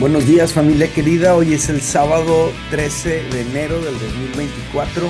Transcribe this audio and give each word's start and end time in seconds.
Buenos 0.00 0.26
días 0.26 0.52
familia 0.52 0.92
querida, 0.92 1.36
hoy 1.36 1.54
es 1.54 1.68
el 1.68 1.80
sábado 1.80 2.50
13 2.70 3.30
de 3.30 3.40
enero 3.42 3.80
del 3.80 3.94
2024 3.94 5.08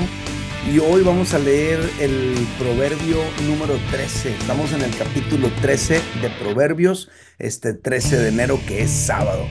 y 0.70 0.78
hoy 0.78 1.02
vamos 1.02 1.32
a 1.32 1.38
leer 1.38 1.80
el 2.00 2.34
proverbio 2.58 3.16
número 3.46 3.78
13. 3.90 4.34
Estamos 4.34 4.74
en 4.74 4.82
el 4.82 4.94
capítulo 4.94 5.48
13 5.62 5.94
de 6.20 6.30
Proverbios, 6.38 7.10
este 7.38 7.72
13 7.72 8.18
de 8.18 8.28
enero 8.28 8.60
que 8.68 8.82
es 8.82 8.90
sábado. 8.90 9.46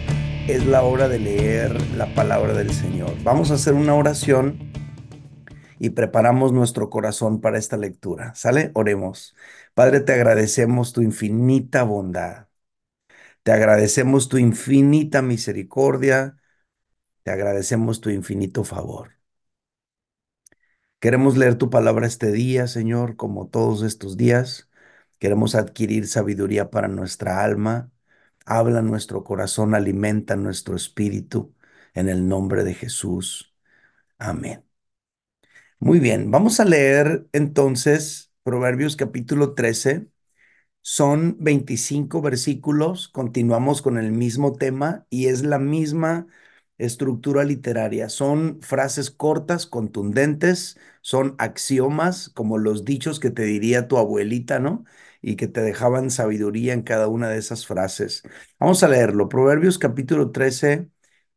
Es 0.47 0.67
la 0.67 0.83
hora 0.83 1.09
de 1.09 1.17
leer 1.17 1.81
la 1.97 2.13
palabra 2.13 2.53
del 2.53 2.71
Señor. 2.71 3.15
Vamos 3.23 3.49
a 3.49 3.55
hacer 3.55 3.73
una 3.73 3.95
oración 3.95 4.71
y 5.79 5.89
preparamos 5.89 6.53
nuestro 6.53 6.91
corazón 6.91 7.41
para 7.41 7.57
esta 7.57 7.75
lectura. 7.75 8.35
¿Sale? 8.35 8.69
Oremos. 8.75 9.35
Padre, 9.73 9.99
te 9.99 10.13
agradecemos 10.13 10.93
tu 10.93 11.01
infinita 11.01 11.81
bondad. 11.81 12.52
Te 13.43 13.51
agradecemos 13.51 14.29
tu 14.29 14.37
infinita 14.37 15.21
misericordia, 15.21 16.37
te 17.23 17.31
agradecemos 17.31 18.01
tu 18.01 18.09
infinito 18.11 18.63
favor. 18.63 19.11
Queremos 20.99 21.35
leer 21.37 21.55
tu 21.57 21.69
palabra 21.69 22.07
este 22.07 22.31
día, 22.31 22.67
Señor, 22.67 23.15
como 23.17 23.47
todos 23.49 23.83
estos 23.83 24.15
días. 24.17 24.69
Queremos 25.19 25.55
adquirir 25.55 26.07
sabiduría 26.07 26.69
para 26.71 26.87
nuestra 26.87 27.43
alma. 27.43 27.91
Habla 28.45 28.81
nuestro 28.81 29.23
corazón, 29.23 29.75
alimenta 29.75 30.35
nuestro 30.35 30.75
espíritu. 30.75 31.53
En 31.93 32.09
el 32.09 32.27
nombre 32.27 32.63
de 32.63 32.73
Jesús. 32.73 33.53
Amén. 34.19 34.65
Muy 35.79 35.99
bien, 35.99 36.31
vamos 36.31 36.59
a 36.59 36.65
leer 36.65 37.27
entonces 37.33 38.31
Proverbios 38.43 38.95
capítulo 38.95 39.53
13 39.53 40.07
son 40.83 41.37
25 41.41 42.21
versículos, 42.21 43.09
continuamos 43.09 43.81
con 43.83 43.97
el 43.99 44.11
mismo 44.13 44.53
tema 44.53 45.07
y 45.11 45.27
es 45.27 45.43
la 45.43 45.59
misma 45.59 46.27
estructura 46.77 47.45
literaria. 47.45 48.09
Son 48.09 48.61
frases 48.61 49.11
cortas, 49.11 49.65
contundentes, 49.67 50.77
son 51.01 51.35
axiomas, 51.39 52.29
como 52.29 52.57
los 52.59 52.85
dichos 52.85 53.19
que 53.21 53.31
te 53.31 53.43
diría 53.43 53.87
tu 53.87 53.97
abuelita, 53.97 54.59
¿no? 54.59 54.85
Y 55.21 55.37
que 55.37 55.47
te 55.47 55.61
dejaban 55.61 56.11
sabiduría 56.11 56.73
en 56.73 56.83
cada 56.83 57.07
una 57.07 57.29
de 57.29 57.39
esas 57.39 57.65
frases. 57.67 58.23
Vamos 58.59 58.83
a 58.83 58.89
leerlo. 58.89 59.29
Proverbios 59.29 59.79
capítulo 59.79 60.31
13, 60.31 60.89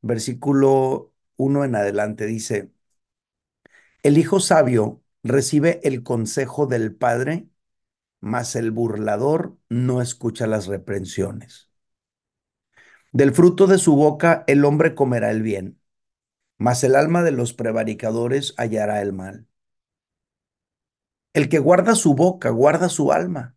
versículo 0.03 1.15
1 1.37 1.65
en 1.65 1.77
adelante 1.77 2.27
dice, 2.27 2.73
el 4.03 4.19
hijo 4.19 4.41
sabio 4.41 5.03
recibe 5.23 5.81
el 5.85 6.03
consejo 6.03 6.67
del 6.67 6.95
padre 6.95 7.49
mas 8.27 8.57
el 8.57 8.73
burlador 8.73 9.57
no 9.69 10.03
escucha 10.03 10.49
las 10.49 10.67
reprensiones. 10.67 11.71
Del 13.13 13.33
fruto 13.33 13.69
de 13.69 13.79
su 13.79 13.95
boca 13.95 14.43
el 14.49 14.65
hombre 14.65 14.97
comerá 14.97 15.31
el 15.31 15.43
bien, 15.43 15.81
mas 16.59 16.85
el 16.85 16.97
alma 16.97 17.23
de 17.23 17.33
los 17.33 17.53
prevaricadores 17.55 18.55
hallará 18.59 19.03
el 19.03 19.13
mal. 19.13 19.47
El 21.35 21.49
que 21.49 21.61
guarda 21.61 21.95
su 21.95 22.17
boca 22.17 22.51
guarda 22.51 22.89
su 22.89 23.13
alma, 23.13 23.57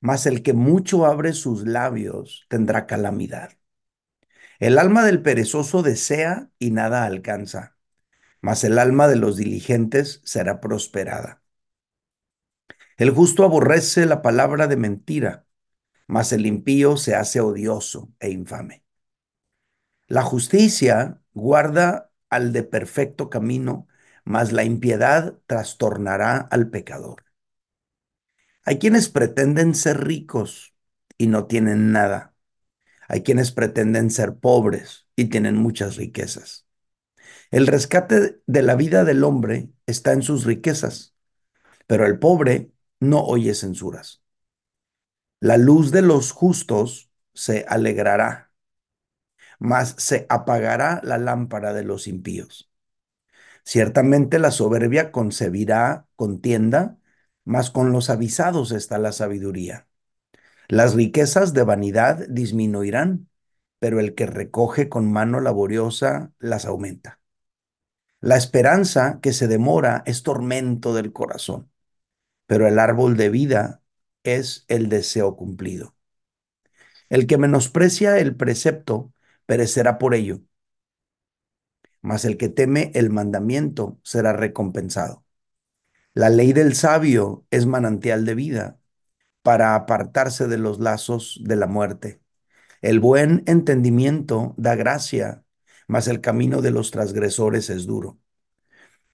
mas 0.00 0.26
el 0.26 0.42
que 0.42 0.52
mucho 0.52 1.06
abre 1.06 1.32
sus 1.32 1.66
labios 1.66 2.44
tendrá 2.50 2.86
calamidad. 2.86 3.52
El 4.60 4.78
alma 4.78 5.04
del 5.04 5.22
perezoso 5.22 5.82
desea 5.82 6.50
y 6.58 6.70
nada 6.70 7.04
alcanza, 7.04 7.76
mas 8.40 8.64
el 8.64 8.78
alma 8.78 9.08
de 9.08 9.16
los 9.16 9.36
diligentes 9.36 10.22
será 10.24 10.60
prosperada. 10.60 11.41
El 12.96 13.10
justo 13.10 13.44
aborrece 13.44 14.06
la 14.06 14.22
palabra 14.22 14.66
de 14.66 14.76
mentira, 14.76 15.46
mas 16.06 16.32
el 16.32 16.46
impío 16.46 16.96
se 16.96 17.14
hace 17.14 17.40
odioso 17.40 18.12
e 18.20 18.30
infame. 18.30 18.84
La 20.06 20.22
justicia 20.22 21.20
guarda 21.32 22.10
al 22.28 22.52
de 22.52 22.62
perfecto 22.62 23.30
camino, 23.30 23.88
mas 24.24 24.52
la 24.52 24.64
impiedad 24.64 25.38
trastornará 25.46 26.36
al 26.36 26.70
pecador. 26.70 27.24
Hay 28.64 28.78
quienes 28.78 29.08
pretenden 29.08 29.74
ser 29.74 30.04
ricos 30.04 30.74
y 31.18 31.26
no 31.26 31.46
tienen 31.46 31.92
nada. 31.92 32.34
Hay 33.08 33.22
quienes 33.22 33.52
pretenden 33.52 34.10
ser 34.10 34.36
pobres 34.36 35.06
y 35.16 35.26
tienen 35.26 35.56
muchas 35.56 35.96
riquezas. 35.96 36.66
El 37.50 37.66
rescate 37.66 38.42
de 38.46 38.62
la 38.62 38.76
vida 38.76 39.04
del 39.04 39.24
hombre 39.24 39.70
está 39.86 40.12
en 40.12 40.22
sus 40.22 40.44
riquezas, 40.44 41.14
pero 41.86 42.06
el 42.06 42.18
pobre 42.18 42.71
no 43.02 43.24
oye 43.24 43.54
censuras. 43.54 44.22
La 45.40 45.56
luz 45.56 45.90
de 45.90 46.02
los 46.02 46.30
justos 46.30 47.10
se 47.34 47.64
alegrará, 47.68 48.52
mas 49.58 49.96
se 49.98 50.24
apagará 50.28 51.00
la 51.02 51.18
lámpara 51.18 51.72
de 51.72 51.82
los 51.82 52.06
impíos. 52.06 52.70
Ciertamente 53.64 54.38
la 54.38 54.52
soberbia 54.52 55.10
concebirá 55.10 56.06
contienda, 56.14 56.98
mas 57.44 57.70
con 57.70 57.90
los 57.90 58.08
avisados 58.08 58.70
está 58.70 58.98
la 58.98 59.10
sabiduría. 59.10 59.88
Las 60.68 60.94
riquezas 60.94 61.54
de 61.54 61.64
vanidad 61.64 62.26
disminuirán, 62.28 63.28
pero 63.80 63.98
el 63.98 64.14
que 64.14 64.26
recoge 64.26 64.88
con 64.88 65.10
mano 65.10 65.40
laboriosa 65.40 66.32
las 66.38 66.66
aumenta. 66.66 67.20
La 68.20 68.36
esperanza 68.36 69.18
que 69.20 69.32
se 69.32 69.48
demora 69.48 70.04
es 70.06 70.22
tormento 70.22 70.94
del 70.94 71.12
corazón 71.12 71.71
pero 72.52 72.68
el 72.68 72.78
árbol 72.78 73.16
de 73.16 73.30
vida 73.30 73.80
es 74.24 74.66
el 74.68 74.90
deseo 74.90 75.36
cumplido. 75.36 75.96
El 77.08 77.26
que 77.26 77.38
menosprecia 77.38 78.18
el 78.18 78.36
precepto 78.36 79.14
perecerá 79.46 79.96
por 79.96 80.14
ello, 80.14 80.42
mas 82.02 82.26
el 82.26 82.36
que 82.36 82.50
teme 82.50 82.92
el 82.94 83.08
mandamiento 83.08 83.98
será 84.02 84.34
recompensado. 84.34 85.24
La 86.12 86.28
ley 86.28 86.52
del 86.52 86.74
sabio 86.74 87.46
es 87.50 87.64
manantial 87.64 88.26
de 88.26 88.34
vida 88.34 88.78
para 89.40 89.74
apartarse 89.74 90.46
de 90.46 90.58
los 90.58 90.78
lazos 90.78 91.40
de 91.44 91.56
la 91.56 91.66
muerte. 91.66 92.20
El 92.82 93.00
buen 93.00 93.44
entendimiento 93.46 94.54
da 94.58 94.74
gracia, 94.74 95.42
mas 95.88 96.06
el 96.06 96.20
camino 96.20 96.60
de 96.60 96.70
los 96.70 96.90
transgresores 96.90 97.70
es 97.70 97.86
duro. 97.86 98.18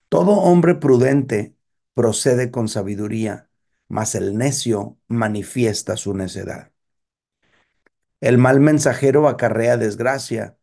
Todo 0.09 0.33
hombre 0.33 0.75
prudente 0.75 1.55
procede 1.99 2.53
con 2.53 2.69
sabiduría, 2.69 3.51
mas 3.89 4.15
el 4.15 4.39
necio 4.39 5.01
manifiesta 5.09 5.97
su 5.97 6.15
necedad. 6.15 6.71
El 8.21 8.39
mal 8.39 8.61
mensajero 8.61 9.27
acarrea 9.27 9.77
desgracia, 9.77 10.57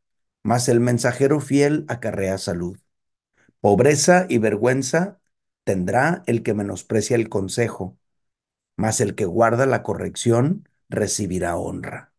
mas 0.43 0.69
el 0.69 0.79
mensajero 0.79 1.41
fiel 1.41 1.83
acarrea 1.89 2.37
salud. 2.37 2.79
Pobreza 3.59 4.27
y 4.29 4.37
vergüenza 4.37 5.19
tendrá 5.65 6.23
el 6.25 6.41
que 6.41 6.53
menosprecia 6.53 7.17
el 7.17 7.27
consejo, 7.27 7.99
mas 8.77 9.01
el 9.01 9.13
que 9.13 9.25
guarda 9.25 9.65
la 9.65 9.83
corrección 9.83 10.69
recibirá 10.87 11.57
honra. 11.57 12.13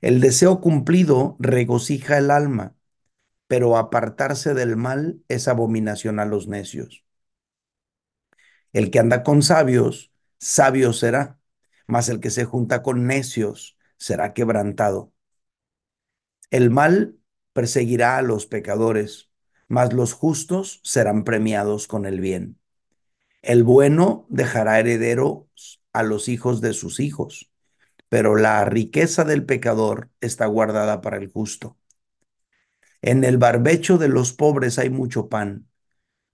El 0.00 0.20
deseo 0.20 0.60
cumplido 0.60 1.34
regocija 1.40 2.16
el 2.16 2.30
alma, 2.30 2.76
pero 3.48 3.76
apartarse 3.76 4.54
del 4.54 4.76
mal 4.76 5.24
es 5.26 5.48
abominación 5.48 6.20
a 6.20 6.26
los 6.26 6.46
necios. 6.46 7.05
El 8.72 8.90
que 8.90 8.98
anda 8.98 9.22
con 9.22 9.42
sabios, 9.42 10.12
sabio 10.38 10.92
será, 10.92 11.38
mas 11.86 12.08
el 12.08 12.20
que 12.20 12.30
se 12.30 12.44
junta 12.44 12.82
con 12.82 13.06
necios 13.06 13.76
será 13.96 14.34
quebrantado. 14.34 15.12
El 16.50 16.70
mal 16.70 17.18
perseguirá 17.52 18.18
a 18.18 18.22
los 18.22 18.46
pecadores, 18.46 19.30
mas 19.68 19.92
los 19.92 20.12
justos 20.12 20.80
serán 20.84 21.24
premiados 21.24 21.88
con 21.88 22.06
el 22.06 22.20
bien. 22.20 22.60
El 23.42 23.64
bueno 23.64 24.26
dejará 24.28 24.78
herederos 24.80 25.80
a 25.92 26.02
los 26.02 26.28
hijos 26.28 26.60
de 26.60 26.72
sus 26.72 27.00
hijos, 27.00 27.50
pero 28.08 28.36
la 28.36 28.64
riqueza 28.64 29.24
del 29.24 29.44
pecador 29.44 30.10
está 30.20 30.46
guardada 30.46 31.00
para 31.00 31.16
el 31.16 31.30
justo. 31.30 31.78
En 33.02 33.24
el 33.24 33.38
barbecho 33.38 33.98
de 33.98 34.08
los 34.08 34.32
pobres 34.32 34.78
hay 34.78 34.90
mucho 34.90 35.28
pan, 35.28 35.68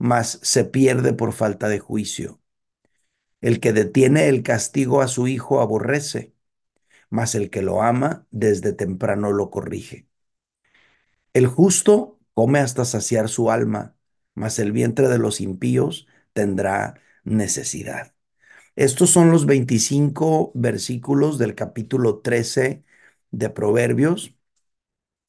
mas 0.03 0.41
se 0.43 0.65
pierde 0.65 1.13
por 1.15 1.33
falta 1.33 1.69
de 1.69 1.79
juicio. 1.79 2.41
El 3.41 3.61
que 3.61 3.73
detiene 3.73 4.29
el 4.29 4.43
castigo 4.43 5.01
a 5.01 5.07
su 5.07 5.29
hijo 5.29 5.61
aborrece, 5.61 6.35
mas 7.11 7.35
el 7.37 7.51
que 7.51 7.63
lo 7.63 7.83
ama 7.83 8.27
desde 8.31 8.73
temprano 8.73 9.33
lo 9.33 9.51
corrige. 9.51 10.09
El 11.35 11.47
justo 11.47 12.19
come 12.35 12.59
hasta 12.59 12.85
saciar 12.85 13.29
su 13.29 13.51
alma, 13.51 13.97
mas 14.35 14.59
el 14.59 14.73
vientre 14.73 15.09
de 15.09 15.19
los 15.19 15.41
impíos 15.41 16.07
tendrá 16.33 17.01
necesidad. 17.25 18.15
Estos 18.77 19.11
son 19.11 19.31
los 19.31 19.47
25 19.47 20.53
versículos 20.55 21.39
del 21.39 21.55
capítulo 21.55 22.21
13 22.21 22.85
de 23.31 23.51
Proverbios. 23.51 24.37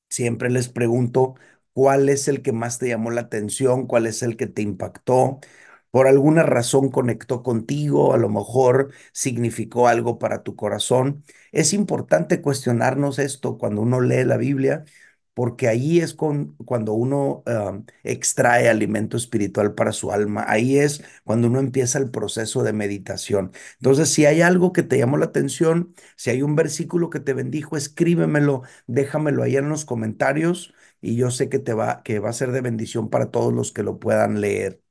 Siempre 0.10 0.50
les 0.50 0.70
pregunto 0.70 1.36
cuál 1.74 2.10
es 2.10 2.28
el 2.28 2.42
que 2.42 2.52
más 2.54 2.80
te 2.80 2.88
llamó 2.90 3.12
la 3.12 3.22
atención, 3.22 3.88
cuál 3.88 4.08
es 4.08 4.24
el 4.24 4.38
que 4.38 4.48
te 4.48 4.62
impactó, 4.62 5.40
por 5.92 6.08
alguna 6.08 6.44
razón 6.44 6.90
conectó 6.90 7.44
contigo, 7.44 8.14
a 8.14 8.18
lo 8.18 8.30
mejor 8.30 8.92
significó 9.12 9.88
algo 9.88 10.18
para 10.20 10.42
tu 10.44 10.56
corazón. 10.56 11.24
Es 11.52 11.74
importante 11.74 12.42
cuestionarnos 12.42 13.20
esto 13.20 13.58
cuando 13.58 13.81
uno 13.81 14.02
lee 14.02 14.24
la 14.25 14.38
Biblia 14.38 14.86
porque 15.34 15.68
ahí 15.68 16.00
es 16.00 16.14
con, 16.14 16.56
cuando 16.58 16.94
uno 16.94 17.44
um, 17.48 17.86
extrae 18.04 18.70
alimento 18.70 19.18
espiritual 19.18 19.74
para 19.74 19.92
su 19.92 20.12
alma, 20.12 20.46
ahí 20.48 20.78
es 20.78 21.04
cuando 21.24 21.48
uno 21.48 21.60
empieza 21.60 21.98
el 21.98 22.12
proceso 22.12 22.62
de 22.64 22.72
meditación. 22.74 23.52
Entonces, 23.80 24.10
si 24.10 24.25
hay 24.28 24.42
algo 24.42 24.74
que 24.74 24.84
te 24.84 24.98
llamó 25.00 25.18
la 25.18 25.25
atención, 25.25 25.94
si 26.16 26.30
hay 26.30 26.44
un 26.44 26.56
versículo 26.56 27.10
que 27.10 27.20
te 27.20 27.34
bendijo, 27.34 27.78
escríbemelo, 27.78 28.62
déjamelo 28.86 29.42
ahí 29.44 29.58
en 29.58 29.70
los 29.70 29.86
comentarios 29.86 30.74
y 31.03 31.15
yo 31.17 31.31
sé 31.31 31.50
que 31.50 31.59
te 31.59 31.73
va, 31.73 32.03
que 32.03 32.19
va 32.19 32.29
a 32.31 32.33
ser 32.33 32.51
de 32.53 32.61
bendición 32.61 33.09
para 33.11 33.31
todos 33.31 33.53
los 33.53 33.71
que 33.73 33.83
lo 33.83 34.00
puedan 34.00 34.41
leer. 34.41 34.81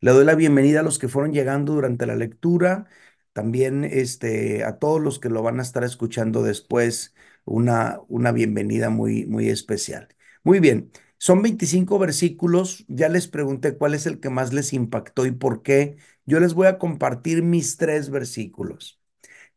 Le 0.00 0.12
doy 0.12 0.24
la 0.24 0.34
bienvenida 0.34 0.80
a 0.80 0.82
los 0.82 0.98
que 0.98 1.08
fueron 1.08 1.32
llegando 1.32 1.74
durante 1.74 2.06
la 2.06 2.16
lectura, 2.16 2.86
también 3.32 3.84
este, 3.84 4.64
a 4.64 4.78
todos 4.78 5.00
los 5.00 5.18
que 5.18 5.28
lo 5.28 5.42
van 5.42 5.58
a 5.60 5.62
estar 5.62 5.84
escuchando 5.84 6.42
después, 6.42 7.14
una, 7.44 8.00
una 8.08 8.32
bienvenida 8.32 8.90
muy, 8.90 9.26
muy 9.26 9.48
especial. 9.48 10.08
Muy 10.44 10.60
bien, 10.60 10.90
son 11.18 11.42
25 11.42 11.98
versículos, 11.98 12.84
ya 12.88 13.08
les 13.08 13.26
pregunté 13.28 13.76
cuál 13.76 13.94
es 13.94 14.06
el 14.06 14.20
que 14.20 14.30
más 14.30 14.52
les 14.52 14.72
impactó 14.72 15.26
y 15.26 15.32
por 15.32 15.62
qué. 15.62 15.96
Yo 16.26 16.40
les 16.40 16.54
voy 16.54 16.66
a 16.68 16.78
compartir 16.78 17.42
mis 17.42 17.76
tres 17.76 18.10
versículos. 18.10 19.00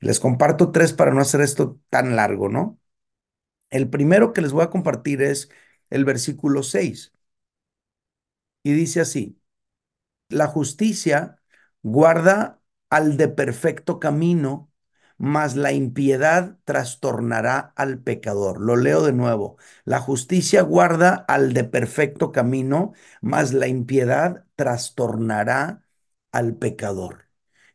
Les 0.02 0.22
comparto 0.22 0.72
tres 0.74 0.94
para 0.94 1.14
no 1.14 1.22
hacer 1.22 1.42
esto 1.42 1.80
tan 1.92 2.18
largo, 2.18 2.50
¿no? 2.50 2.81
El 3.72 3.90
primero 3.90 4.34
que 4.34 4.42
les 4.42 4.52
voy 4.54 4.64
a 4.64 4.70
compartir 4.70 5.22
es 5.24 5.50
el 5.90 6.06
versículo 6.06 6.64
6. 6.64 7.14
Y 8.64 8.74
dice 8.74 9.02
así, 9.02 9.40
la 10.30 10.48
justicia 10.48 11.42
guarda 11.84 12.62
al 12.90 13.18
de 13.18 13.28
perfecto 13.30 14.00
camino, 14.00 14.72
mas 15.18 15.56
la 15.58 15.74
impiedad 15.74 16.60
trastornará 16.66 17.74
al 17.78 18.00
pecador. 18.04 18.62
Lo 18.62 18.78
leo 18.78 19.04
de 19.04 19.14
nuevo. 19.14 19.58
La 19.86 20.00
justicia 20.02 20.62
guarda 20.64 21.16
al 21.28 21.54
de 21.54 21.64
perfecto 21.66 22.32
camino, 22.32 22.94
mas 23.22 23.54
la 23.54 23.68
impiedad 23.68 24.46
trastornará 24.56 25.86
al 26.32 26.56
pecador. 26.58 27.28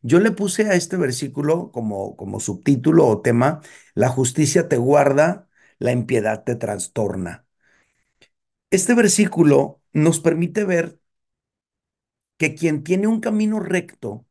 Yo 0.02 0.20
le 0.20 0.30
puse 0.30 0.68
a 0.68 0.74
este 0.74 0.96
versículo 0.96 1.70
como, 1.72 2.16
como 2.16 2.40
subtítulo 2.40 3.06
o 3.08 3.22
tema, 3.22 3.60
la 3.94 4.08
justicia 4.08 4.68
te 4.68 4.76
guarda, 4.76 5.45
la 5.78 5.92
impiedad 5.92 6.44
te 6.44 6.56
trastorna. 6.56 7.46
Este 8.70 8.94
versículo 8.94 9.80
nos 9.92 10.20
permite 10.20 10.64
ver 10.64 10.98
que 12.38 12.54
quien 12.54 12.84
tiene 12.84 13.06
un 13.06 13.20
camino 13.20 13.60
recto 13.60 14.26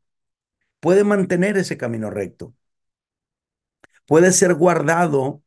puede 0.80 1.04
mantener 1.04 1.56
ese 1.58 1.76
camino 1.76 2.10
recto. 2.10 2.54
Puede 4.06 4.32
ser 4.32 4.54
guardado 4.54 5.42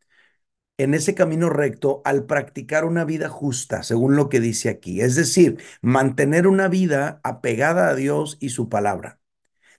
en 0.78 0.94
ese 0.94 1.16
camino 1.16 1.50
recto 1.50 2.02
al 2.06 2.26
practicar 2.26 2.86
una 2.86 3.06
vida 3.06 3.30
justa, 3.30 3.84
según 3.84 4.16
lo 4.16 4.30
que 4.30 4.40
dice 4.40 4.70
aquí. 4.70 5.02
Es 5.02 5.16
decir, 5.16 5.62
mantener 5.82 6.48
una 6.48 6.68
vida 6.70 7.22
apegada 7.24 7.90
a 7.90 7.96
Dios 7.96 8.38
y 8.40 8.50
su 8.50 8.70
palabra. 8.70 9.20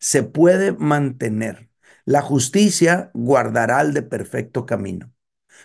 Se 0.01 0.23
puede 0.25 0.73
mantener. 0.73 1.71
La 2.05 2.23
justicia 2.23 3.11
guardará 3.15 3.81
al 3.81 3.95
de 3.95 4.03
perfecto 4.03 4.67
camino. 4.67 5.13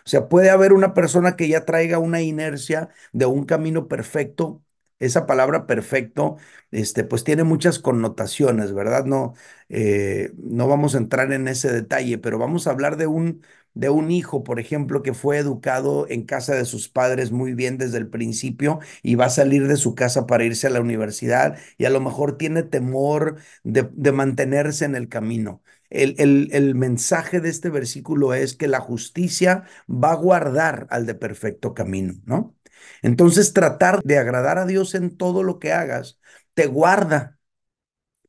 O 0.06 0.10
sea, 0.10 0.28
puede 0.30 0.50
haber 0.50 0.74
una 0.74 0.94
persona 0.94 1.36
que 1.36 1.48
ya 1.48 1.66
traiga 1.66 2.00
una 2.00 2.22
inercia 2.22 2.90
de 3.14 3.26
un 3.26 3.46
camino 3.46 3.88
perfecto, 3.88 4.64
esa 5.00 5.26
palabra 5.26 5.68
perfecto, 5.68 6.38
este, 6.72 7.04
pues 7.04 7.24
tiene 7.24 7.44
muchas 7.44 7.80
connotaciones, 7.80 8.74
¿verdad? 8.74 9.06
No, 9.06 9.34
eh, 9.70 10.32
no 10.38 10.68
vamos 10.68 10.96
a 10.96 10.98
entrar 11.00 11.32
en 11.34 11.48
ese 11.48 11.72
detalle, 11.72 12.18
pero 12.18 12.38
vamos 12.40 12.68
a 12.68 12.72
hablar 12.72 12.96
de 12.98 13.08
un, 13.08 13.42
de 13.74 13.90
un 13.90 14.10
hijo, 14.12 14.44
por 14.44 14.60
ejemplo, 14.60 15.02
que 15.04 15.14
fue 15.14 15.38
educado 15.38 16.08
en 16.10 16.24
casa 16.26 16.56
de 16.56 16.66
sus 16.66 16.88
padres 16.90 17.32
muy 17.32 17.54
bien 17.54 17.78
desde 17.78 17.98
el 17.98 18.08
principio 18.10 18.80
y 19.04 19.16
va 19.16 19.26
a 19.26 19.30
salir 19.30 19.68
de 19.68 19.76
su 19.78 19.96
casa 19.96 20.26
para 20.28 20.46
irse 20.46 20.68
a 20.68 20.70
la 20.70 20.82
universidad 20.82 21.58
y 21.78 21.86
a 21.86 21.90
lo 21.90 22.00
mejor 22.02 22.38
tiene 22.38 22.64
temor 22.64 23.38
de, 23.64 23.90
de 23.94 24.12
mantenerse 24.12 24.86
en 24.86 24.96
el 24.96 25.10
camino. 25.10 25.62
El, 26.04 26.16
el, 26.20 26.50
el, 26.52 26.76
mensaje 26.76 27.40
de 27.42 27.50
este 27.50 27.70
versículo 27.70 28.34
es 28.34 28.56
que 28.56 28.68
la 28.68 28.80
justicia 28.80 29.66
va 29.90 30.12
a 30.12 30.16
guardar 30.16 30.88
al 30.90 31.06
de 31.06 31.16
perfecto 31.16 31.74
camino, 31.74 32.16
¿no? 32.26 32.56
Entonces 33.02 33.54
tratar 33.54 34.02
de 34.04 34.18
agradar 34.18 34.58
a 34.58 34.66
Dios 34.66 34.96
en 34.96 35.16
todo 35.18 35.44
lo 35.44 35.60
que 35.60 35.72
hagas 35.74 36.20
te 36.54 36.68
guarda 36.68 37.40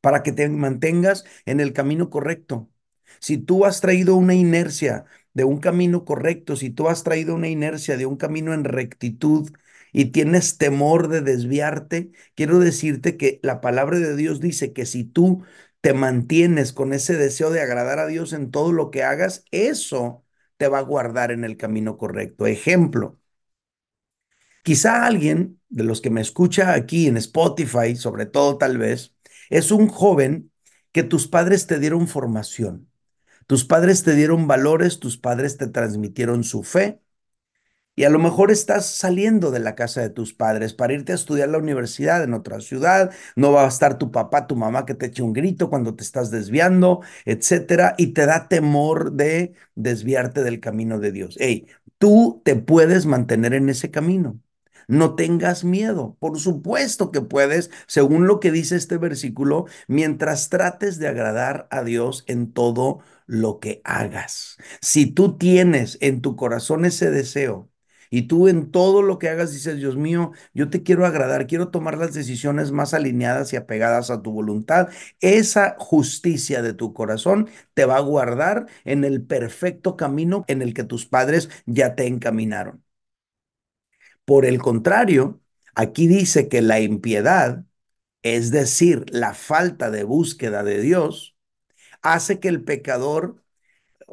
para 0.01 0.23
que 0.23 0.31
te 0.31 0.47
mantengas 0.49 1.25
en 1.45 1.59
el 1.59 1.73
camino 1.73 2.09
correcto. 2.09 2.69
Si 3.19 3.37
tú 3.37 3.65
has 3.65 3.81
traído 3.81 4.15
una 4.15 4.35
inercia 4.35 5.05
de 5.33 5.43
un 5.43 5.59
camino 5.59 6.05
correcto, 6.05 6.55
si 6.55 6.69
tú 6.69 6.89
has 6.89 7.03
traído 7.03 7.35
una 7.35 7.49
inercia 7.49 7.97
de 7.97 8.05
un 8.05 8.17
camino 8.17 8.53
en 8.53 8.63
rectitud 8.63 9.49
y 9.93 10.05
tienes 10.05 10.57
temor 10.57 11.07
de 11.07 11.21
desviarte, 11.21 12.11
quiero 12.35 12.59
decirte 12.59 13.17
que 13.17 13.39
la 13.43 13.61
palabra 13.61 13.99
de 13.99 14.15
Dios 14.15 14.39
dice 14.39 14.73
que 14.73 14.85
si 14.85 15.03
tú 15.03 15.43
te 15.81 15.93
mantienes 15.93 16.73
con 16.73 16.93
ese 16.93 17.15
deseo 17.17 17.49
de 17.51 17.61
agradar 17.61 17.99
a 17.99 18.07
Dios 18.07 18.33
en 18.33 18.51
todo 18.51 18.71
lo 18.73 18.91
que 18.91 19.03
hagas, 19.03 19.45
eso 19.51 20.25
te 20.57 20.67
va 20.67 20.79
a 20.79 20.81
guardar 20.81 21.31
en 21.31 21.43
el 21.43 21.57
camino 21.57 21.97
correcto. 21.97 22.47
Ejemplo, 22.47 23.19
Quizá 24.63 25.05
alguien 25.05 25.59
de 25.69 25.83
los 25.83 26.01
que 26.01 26.09
me 26.09 26.21
escucha 26.21 26.73
aquí 26.73 27.07
en 27.07 27.17
Spotify, 27.17 27.95
sobre 27.95 28.25
todo 28.25 28.57
tal 28.57 28.77
vez, 28.77 29.15
es 29.49 29.71
un 29.71 29.87
joven 29.87 30.51
que 30.91 31.03
tus 31.03 31.27
padres 31.27 31.67
te 31.67 31.79
dieron 31.79 32.07
formación, 32.07 32.89
tus 33.47 33.65
padres 33.65 34.03
te 34.03 34.15
dieron 34.15 34.47
valores, 34.47 34.99
tus 34.99 35.17
padres 35.17 35.57
te 35.57 35.67
transmitieron 35.67 36.43
su 36.43 36.63
fe, 36.63 37.01
y 37.97 38.05
a 38.05 38.09
lo 38.09 38.19
mejor 38.19 38.51
estás 38.51 38.85
saliendo 38.85 39.51
de 39.51 39.59
la 39.59 39.75
casa 39.75 40.01
de 40.01 40.09
tus 40.11 40.33
padres 40.33 40.73
para 40.73 40.93
irte 40.93 41.11
a 41.11 41.15
estudiar 41.15 41.49
la 41.49 41.57
universidad 41.57 42.23
en 42.23 42.33
otra 42.33 42.61
ciudad, 42.61 43.11
no 43.35 43.51
va 43.51 43.65
a 43.65 43.67
estar 43.67 43.97
tu 43.97 44.11
papá, 44.11 44.47
tu 44.47 44.55
mamá 44.55 44.85
que 44.85 44.93
te 44.93 45.07
eche 45.07 45.23
un 45.23 45.33
grito 45.33 45.69
cuando 45.69 45.95
te 45.95 46.03
estás 46.03 46.31
desviando, 46.31 47.01
etcétera, 47.25 47.95
y 47.97 48.13
te 48.13 48.25
da 48.27 48.47
temor 48.47 49.13
de 49.13 49.53
desviarte 49.75 50.43
del 50.43 50.59
camino 50.59 50.99
de 50.99 51.11
Dios. 51.11 51.35
Hey, 51.39 51.67
tú 51.97 52.41
te 52.45 52.55
puedes 52.55 53.05
mantener 53.07 53.53
en 53.53 53.69
ese 53.69 53.91
camino. 53.91 54.39
No 54.87 55.15
tengas 55.15 55.63
miedo. 55.63 56.15
Por 56.19 56.39
supuesto 56.39 57.11
que 57.11 57.21
puedes, 57.21 57.71
según 57.87 58.27
lo 58.27 58.39
que 58.39 58.51
dice 58.51 58.75
este 58.75 58.97
versículo, 58.97 59.65
mientras 59.87 60.49
trates 60.49 60.97
de 60.99 61.07
agradar 61.07 61.67
a 61.71 61.83
Dios 61.83 62.23
en 62.27 62.51
todo 62.53 62.99
lo 63.25 63.59
que 63.59 63.81
hagas. 63.83 64.57
Si 64.81 65.07
tú 65.07 65.37
tienes 65.37 65.97
en 66.01 66.21
tu 66.21 66.35
corazón 66.37 66.85
ese 66.85 67.11
deseo, 67.11 67.69
y 68.09 68.23
tú 68.23 68.47
en 68.47 68.71
todo 68.71 69.01
lo 69.01 69.19
que 69.19 69.29
hagas 69.29 69.53
dices, 69.53 69.77
Dios 69.77 69.95
mío, 69.97 70.31
yo 70.53 70.69
te 70.69 70.83
quiero 70.83 71.05
agradar, 71.05 71.47
quiero 71.47 71.69
tomar 71.69 71.97
las 71.97 72.13
decisiones 72.13 72.71
más 72.71 72.93
alineadas 72.93 73.53
y 73.53 73.55
apegadas 73.57 74.09
a 74.11 74.21
tu 74.21 74.31
voluntad. 74.31 74.89
Esa 75.21 75.75
justicia 75.79 76.61
de 76.61 76.73
tu 76.73 76.93
corazón 76.93 77.49
te 77.73 77.85
va 77.85 77.97
a 77.97 77.99
guardar 78.01 78.67
en 78.85 79.03
el 79.03 79.21
perfecto 79.23 79.95
camino 79.97 80.45
en 80.47 80.61
el 80.61 80.73
que 80.73 80.83
tus 80.83 81.05
padres 81.05 81.49
ya 81.65 81.95
te 81.95 82.07
encaminaron. 82.07 82.83
Por 84.25 84.45
el 84.45 84.59
contrario, 84.59 85.41
aquí 85.75 86.07
dice 86.07 86.49
que 86.49 86.61
la 86.61 86.79
impiedad, 86.79 87.63
es 88.23 88.51
decir, 88.51 89.05
la 89.11 89.33
falta 89.33 89.91
de 89.91 90.03
búsqueda 90.03 90.63
de 90.63 90.81
Dios, 90.81 91.37
hace 92.01 92.39
que 92.39 92.49
el 92.49 92.63
pecador 92.63 93.43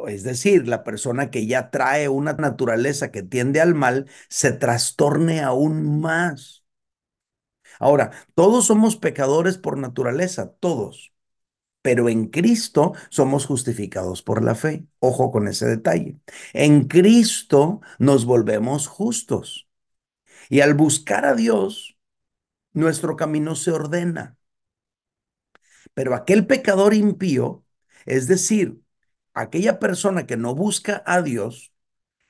es 0.08 0.22
decir, 0.24 0.68
la 0.68 0.84
persona 0.84 1.30
que 1.30 1.46
ya 1.46 1.70
trae 1.70 2.08
una 2.08 2.32
naturaleza 2.34 3.10
que 3.10 3.22
tiende 3.22 3.60
al 3.60 3.74
mal, 3.74 4.08
se 4.28 4.52
trastorne 4.52 5.40
aún 5.42 6.00
más. 6.00 6.64
Ahora, 7.78 8.12
todos 8.34 8.66
somos 8.66 8.96
pecadores 8.96 9.58
por 9.58 9.78
naturaleza, 9.78 10.52
todos, 10.60 11.12
pero 11.82 12.08
en 12.08 12.28
Cristo 12.28 12.94
somos 13.10 13.46
justificados 13.46 14.22
por 14.22 14.44
la 14.44 14.54
fe. 14.54 14.86
Ojo 15.00 15.32
con 15.32 15.48
ese 15.48 15.66
detalle. 15.66 16.18
En 16.52 16.86
Cristo 16.88 17.80
nos 17.98 18.26
volvemos 18.26 18.88
justos. 18.88 19.68
Y 20.50 20.60
al 20.60 20.74
buscar 20.74 21.26
a 21.26 21.34
Dios, 21.34 21.98
nuestro 22.72 23.16
camino 23.16 23.56
se 23.56 23.72
ordena. 23.72 24.38
Pero 25.94 26.14
aquel 26.14 26.46
pecador 26.46 26.94
impío, 26.94 27.64
es 28.06 28.26
decir, 28.28 28.80
aquella 29.34 29.78
persona 29.80 30.26
que 30.26 30.36
no 30.36 30.54
busca 30.54 31.02
a 31.06 31.22
Dios 31.22 31.72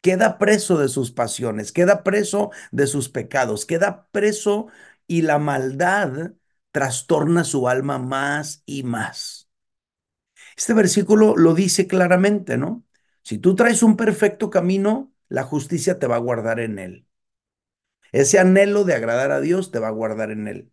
queda 0.03 0.39
preso 0.39 0.79
de 0.79 0.89
sus 0.89 1.13
pasiones, 1.13 1.73
queda 1.73 2.05
preso 2.05 2.51
de 2.73 2.87
sus 2.87 3.09
pecados, 3.09 3.67
queda 3.67 4.09
preso 4.13 4.69
y 5.07 5.23
la 5.23 5.39
maldad 5.39 6.33
trastorna 6.73 7.45
su 7.45 7.69
alma 7.69 7.99
más 7.99 8.63
y 8.67 8.83
más. 8.85 9.51
Este 10.57 10.75
versículo 10.75 11.37
lo 11.37 11.55
dice 11.55 11.87
claramente, 11.87 12.57
¿no? 12.59 12.85
Si 13.23 13.39
tú 13.39 13.55
traes 13.55 13.83
un 13.83 13.97
perfecto 13.97 14.51
camino, 14.51 15.13
la 15.29 15.43
justicia 15.45 15.99
te 15.99 16.07
va 16.07 16.17
a 16.17 16.19
guardar 16.19 16.61
en 16.61 16.79
él. 16.79 17.07
Ese 18.13 18.39
anhelo 18.39 18.85
de 18.85 18.95
agradar 18.95 19.31
a 19.31 19.41
Dios 19.43 19.71
te 19.71 19.79
va 19.79 19.89
a 19.89 19.91
guardar 19.91 20.31
en 20.31 20.49
él. 20.49 20.73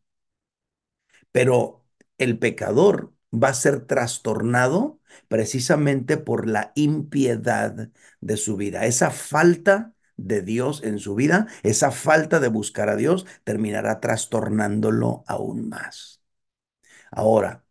Pero 1.31 1.85
el 2.17 2.39
pecador 2.39 3.13
va 3.33 3.49
a 3.49 3.53
ser 3.53 3.85
trastornado 3.85 4.99
precisamente 5.27 6.17
por 6.17 6.47
la 6.47 6.71
impiedad 6.75 7.89
de 8.21 8.37
su 8.37 8.57
vida, 8.57 8.85
esa 8.85 9.11
falta 9.11 9.93
de 10.17 10.41
Dios 10.41 10.83
en 10.83 10.99
su 10.99 11.15
vida, 11.15 11.47
esa 11.63 11.91
falta 11.91 12.39
de 12.39 12.49
buscar 12.49 12.89
a 12.89 12.95
Dios 12.95 13.25
terminará 13.43 13.99
trastornándolo 13.99 15.23
aún 15.27 15.69
más. 15.69 16.21
Ahora, 17.11 17.65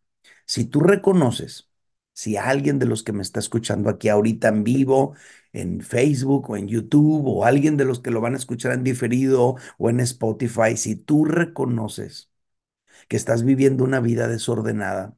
si 0.45 0.65
tú 0.65 0.81
reconoces, 0.81 1.69
si 2.13 2.37
alguien 2.37 2.79
de 2.79 2.85
los 2.85 3.03
que 3.03 3.13
me 3.13 3.23
está 3.23 3.39
escuchando 3.39 3.89
aquí 3.89 4.09
ahorita 4.09 4.49
en 4.49 4.63
vivo, 4.63 5.15
en 5.53 5.81
Facebook 5.81 6.49
o 6.49 6.57
en 6.57 6.67
YouTube, 6.67 7.23
o 7.27 7.45
alguien 7.45 7.77
de 7.77 7.85
los 7.85 7.99
que 8.01 8.11
lo 8.11 8.21
van 8.21 8.33
a 8.35 8.37
escuchar 8.37 8.73
en 8.73 8.83
diferido 8.83 9.55
o 9.77 9.89
en 9.89 9.99
Spotify, 10.01 10.77
si 10.77 10.95
tú 10.95 11.25
reconoces 11.25 12.31
que 13.07 13.17
estás 13.17 13.43
viviendo 13.43 13.83
una 13.83 13.99
vida 13.99 14.27
desordenada, 14.27 15.17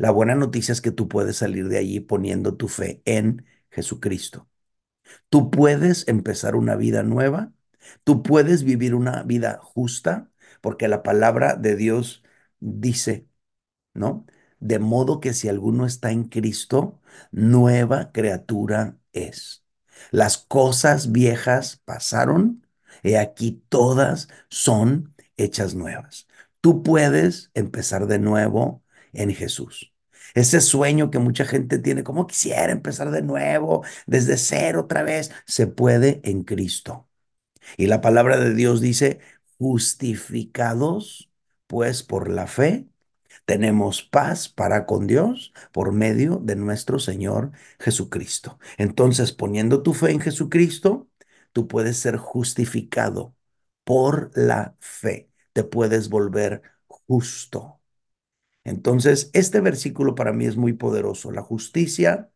la 0.00 0.10
buena 0.10 0.34
noticia 0.34 0.72
es 0.72 0.80
que 0.80 0.92
tú 0.92 1.08
puedes 1.08 1.36
salir 1.36 1.68
de 1.68 1.76
allí 1.78 2.00
poniendo 2.00 2.56
tu 2.56 2.68
fe 2.68 3.02
en 3.04 3.46
Jesucristo. 3.70 4.48
Tú 5.28 5.50
puedes 5.50 6.08
empezar 6.08 6.56
una 6.56 6.76
vida 6.76 7.02
nueva, 7.02 7.52
tú 8.04 8.22
puedes 8.22 8.64
vivir 8.64 8.94
una 8.94 9.22
vida 9.24 9.60
justa, 9.62 10.30
porque 10.62 10.88
la 10.88 11.02
palabra 11.02 11.54
de 11.56 11.76
Dios 11.76 12.22
dice, 12.60 13.28
¿no? 13.94 14.26
De 14.60 14.78
modo 14.78 15.20
que 15.20 15.34
si 15.34 15.48
alguno 15.48 15.86
está 15.86 16.12
en 16.12 16.24
Cristo, 16.24 17.00
nueva 17.32 18.12
criatura 18.12 18.98
es. 19.12 19.64
Las 20.12 20.38
cosas 20.38 21.12
viejas 21.12 21.82
pasaron, 21.84 22.66
y 23.02 23.14
aquí 23.16 23.62
todas 23.68 24.28
son 24.48 25.14
hechas 25.36 25.74
nuevas. 25.74 26.26
Tú 26.62 26.82
puedes 26.82 27.50
empezar 27.54 28.06
de 28.06 28.18
nuevo 28.18 28.82
en 29.12 29.34
Jesús. 29.34 29.92
Ese 30.34 30.60
sueño 30.60 31.10
que 31.10 31.18
mucha 31.18 31.44
gente 31.44 31.78
tiene, 31.78 32.04
como 32.04 32.26
quisiera 32.26 32.72
empezar 32.72 33.10
de 33.10 33.22
nuevo, 33.22 33.84
desde 34.06 34.36
cero 34.36 34.82
otra 34.82 35.02
vez, 35.02 35.32
se 35.46 35.66
puede 35.66 36.20
en 36.24 36.44
Cristo. 36.44 37.08
Y 37.76 37.86
la 37.86 38.00
palabra 38.00 38.38
de 38.38 38.54
Dios 38.54 38.80
dice, 38.80 39.20
justificados 39.58 41.30
pues 41.66 42.02
por 42.02 42.28
la 42.30 42.46
fe, 42.46 42.88
tenemos 43.44 44.02
paz 44.02 44.48
para 44.48 44.86
con 44.86 45.06
Dios 45.06 45.52
por 45.72 45.92
medio 45.92 46.36
de 46.42 46.56
nuestro 46.56 46.98
Señor 46.98 47.52
Jesucristo. 47.78 48.58
Entonces, 48.78 49.32
poniendo 49.32 49.82
tu 49.82 49.94
fe 49.94 50.10
en 50.12 50.20
Jesucristo, 50.20 51.08
tú 51.52 51.68
puedes 51.68 51.98
ser 51.98 52.16
justificado 52.16 53.34
por 53.84 54.30
la 54.34 54.76
fe. 54.80 55.30
Te 55.52 55.64
puedes 55.64 56.08
volver 56.08 56.62
justo. 56.88 57.79
Entonces, 58.64 59.30
este 59.32 59.60
versículo 59.60 60.14
para 60.14 60.32
mí 60.32 60.46
es 60.46 60.56
muy 60.56 60.72
poderoso. 60.74 61.32
La 61.32 61.42
justicia 61.42 62.30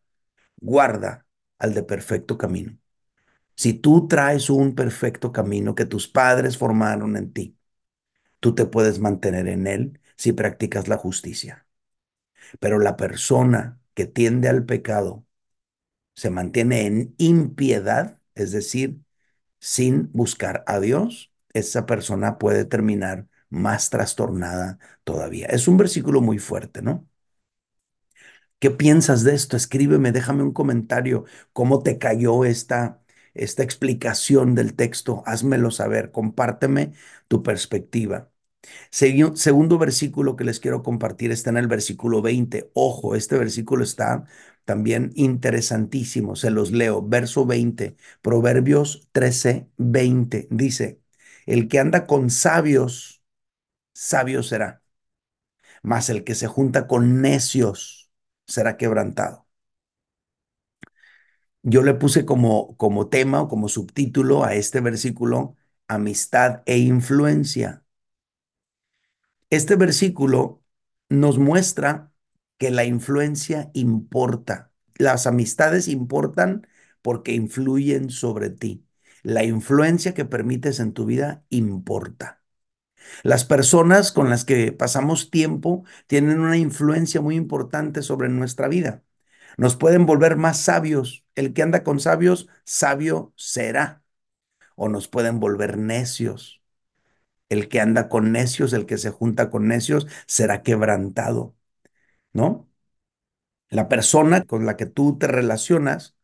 guarda 0.57 1.27
al 1.59 1.73
de 1.73 1.83
perfecto 1.83 2.37
camino. 2.37 2.77
Si 3.55 3.73
tú 3.73 4.07
traes 4.07 4.49
un 4.49 4.75
perfecto 4.75 5.31
camino 5.31 5.75
que 5.75 5.85
tus 5.85 6.07
padres 6.07 6.57
formaron 6.57 7.17
en 7.17 7.33
ti, 7.33 7.57
tú 8.39 8.55
te 8.55 8.65
puedes 8.65 8.99
mantener 8.99 9.47
en 9.47 9.67
él 9.67 10.01
si 10.17 10.33
practicas 10.33 10.87
la 10.87 10.97
justicia. 10.97 11.67
Pero 12.59 12.79
la 12.79 12.97
persona 12.97 13.79
que 13.93 14.05
tiende 14.05 14.49
al 14.49 14.65
pecado 14.65 15.25
se 16.15 16.29
mantiene 16.29 16.85
en 16.87 17.15
impiedad, 17.17 18.19
es 18.35 18.51
decir, 18.51 18.99
sin 19.59 20.11
buscar 20.13 20.63
a 20.67 20.79
Dios, 20.79 21.33
esa 21.53 21.85
persona 21.85 22.37
puede 22.39 22.65
terminar 22.65 23.27
más 23.49 23.89
trastornada 23.89 24.79
todavía. 25.03 25.47
Es 25.47 25.67
un 25.67 25.77
versículo 25.77 26.21
muy 26.21 26.39
fuerte, 26.39 26.81
¿no? 26.81 27.07
¿Qué 28.59 28.71
piensas 28.71 29.23
de 29.23 29.35
esto? 29.35 29.57
Escríbeme, 29.57 30.11
déjame 30.11 30.43
un 30.43 30.53
comentario. 30.53 31.25
¿Cómo 31.53 31.83
te 31.83 31.97
cayó 31.97 32.45
esta, 32.45 33.01
esta 33.33 33.63
explicación 33.63 34.55
del 34.55 34.75
texto? 34.75 35.23
Házmelo 35.25 35.71
saber, 35.71 36.11
compárteme 36.11 36.93
tu 37.27 37.43
perspectiva. 37.43 38.31
segundo 39.35 39.77
versículo 39.77 40.35
que 40.35 40.43
les 40.43 40.59
quiero 40.59 40.83
compartir 40.83 41.31
está 41.31 41.49
en 41.51 41.57
el 41.57 41.67
versículo 41.67 42.21
20. 42.21 42.71
Ojo, 42.73 43.15
este 43.15 43.37
versículo 43.37 43.83
está 43.83 44.25
también 44.65 45.11
interesantísimo. 45.15 46.35
Se 46.35 46.51
los 46.51 46.71
leo. 46.71 47.01
Verso 47.07 47.45
20, 47.45 47.95
Proverbios 48.21 49.07
13, 49.11 49.69
20. 49.77 50.47
Dice, 50.51 51.01
el 51.45 51.67
que 51.67 51.79
anda 51.79 52.07
con 52.07 52.29
sabios, 52.29 53.14
sabio 53.95 54.43
será, 54.43 54.83
mas 55.83 56.09
el 56.09 56.23
que 56.25 56.35
se 56.35 56.47
junta 56.47 56.85
con 56.87 57.21
necios 57.21 58.11
será 58.47 58.75
quebrantado. 58.77 59.47
Yo 61.63 61.81
le 61.83 61.93
puse 61.95 62.25
como, 62.25 62.77
como 62.77 63.09
tema 63.09 63.41
o 63.41 63.47
como 63.47 63.67
subtítulo 63.69 64.43
a 64.45 64.53
este 64.55 64.81
versículo, 64.81 65.55
amistad 65.87 66.61
e 66.65 66.77
influencia. 66.77 67.83
Este 69.49 69.75
versículo 69.75 70.63
nos 71.09 71.37
muestra 71.39 72.11
que 72.57 72.71
la 72.71 72.85
influencia 72.85 73.71
importa. 73.73 74.71
Las 74.95 75.27
amistades 75.27 75.87
importan 75.87 76.67
porque 77.01 77.33
influyen 77.33 78.09
sobre 78.09 78.49
ti. 78.49 78.85
La 79.23 79.43
influencia 79.43 80.13
que 80.13 80.25
permites 80.25 80.79
en 80.79 80.93
tu 80.93 81.05
vida 81.05 81.45
importa. 81.49 82.43
Las 83.23 83.45
personas 83.45 84.11
con 84.11 84.29
las 84.29 84.45
que 84.45 84.71
pasamos 84.71 85.29
tiempo 85.31 85.83
tienen 86.07 86.39
una 86.39 86.57
influencia 86.57 87.21
muy 87.21 87.35
importante 87.35 88.01
sobre 88.01 88.29
nuestra 88.29 88.67
vida. 88.67 89.03
Nos 89.57 89.75
pueden 89.75 90.05
volver 90.05 90.37
más 90.37 90.59
sabios. 90.61 91.25
El 91.35 91.53
que 91.53 91.63
anda 91.63 91.83
con 91.83 91.99
sabios, 91.99 92.47
sabio 92.65 93.33
será. 93.35 94.03
O 94.75 94.89
nos 94.89 95.07
pueden 95.07 95.39
volver 95.39 95.77
necios. 95.77 96.61
El 97.49 97.69
que 97.69 97.81
anda 97.81 98.09
con 98.09 98.31
necios, 98.31 98.73
el 98.73 98.85
que 98.85 98.97
se 98.97 99.11
junta 99.11 99.49
con 99.49 99.67
necios, 99.67 100.07
será 100.27 100.63
quebrantado. 100.63 101.55
¿No? 102.33 102.69
La 103.69 103.87
persona 103.89 104.43
con 104.45 104.65
la 104.65 104.77
que 104.77 104.85
tú 104.85 105.17
te 105.17 105.27
relacionas 105.27 106.15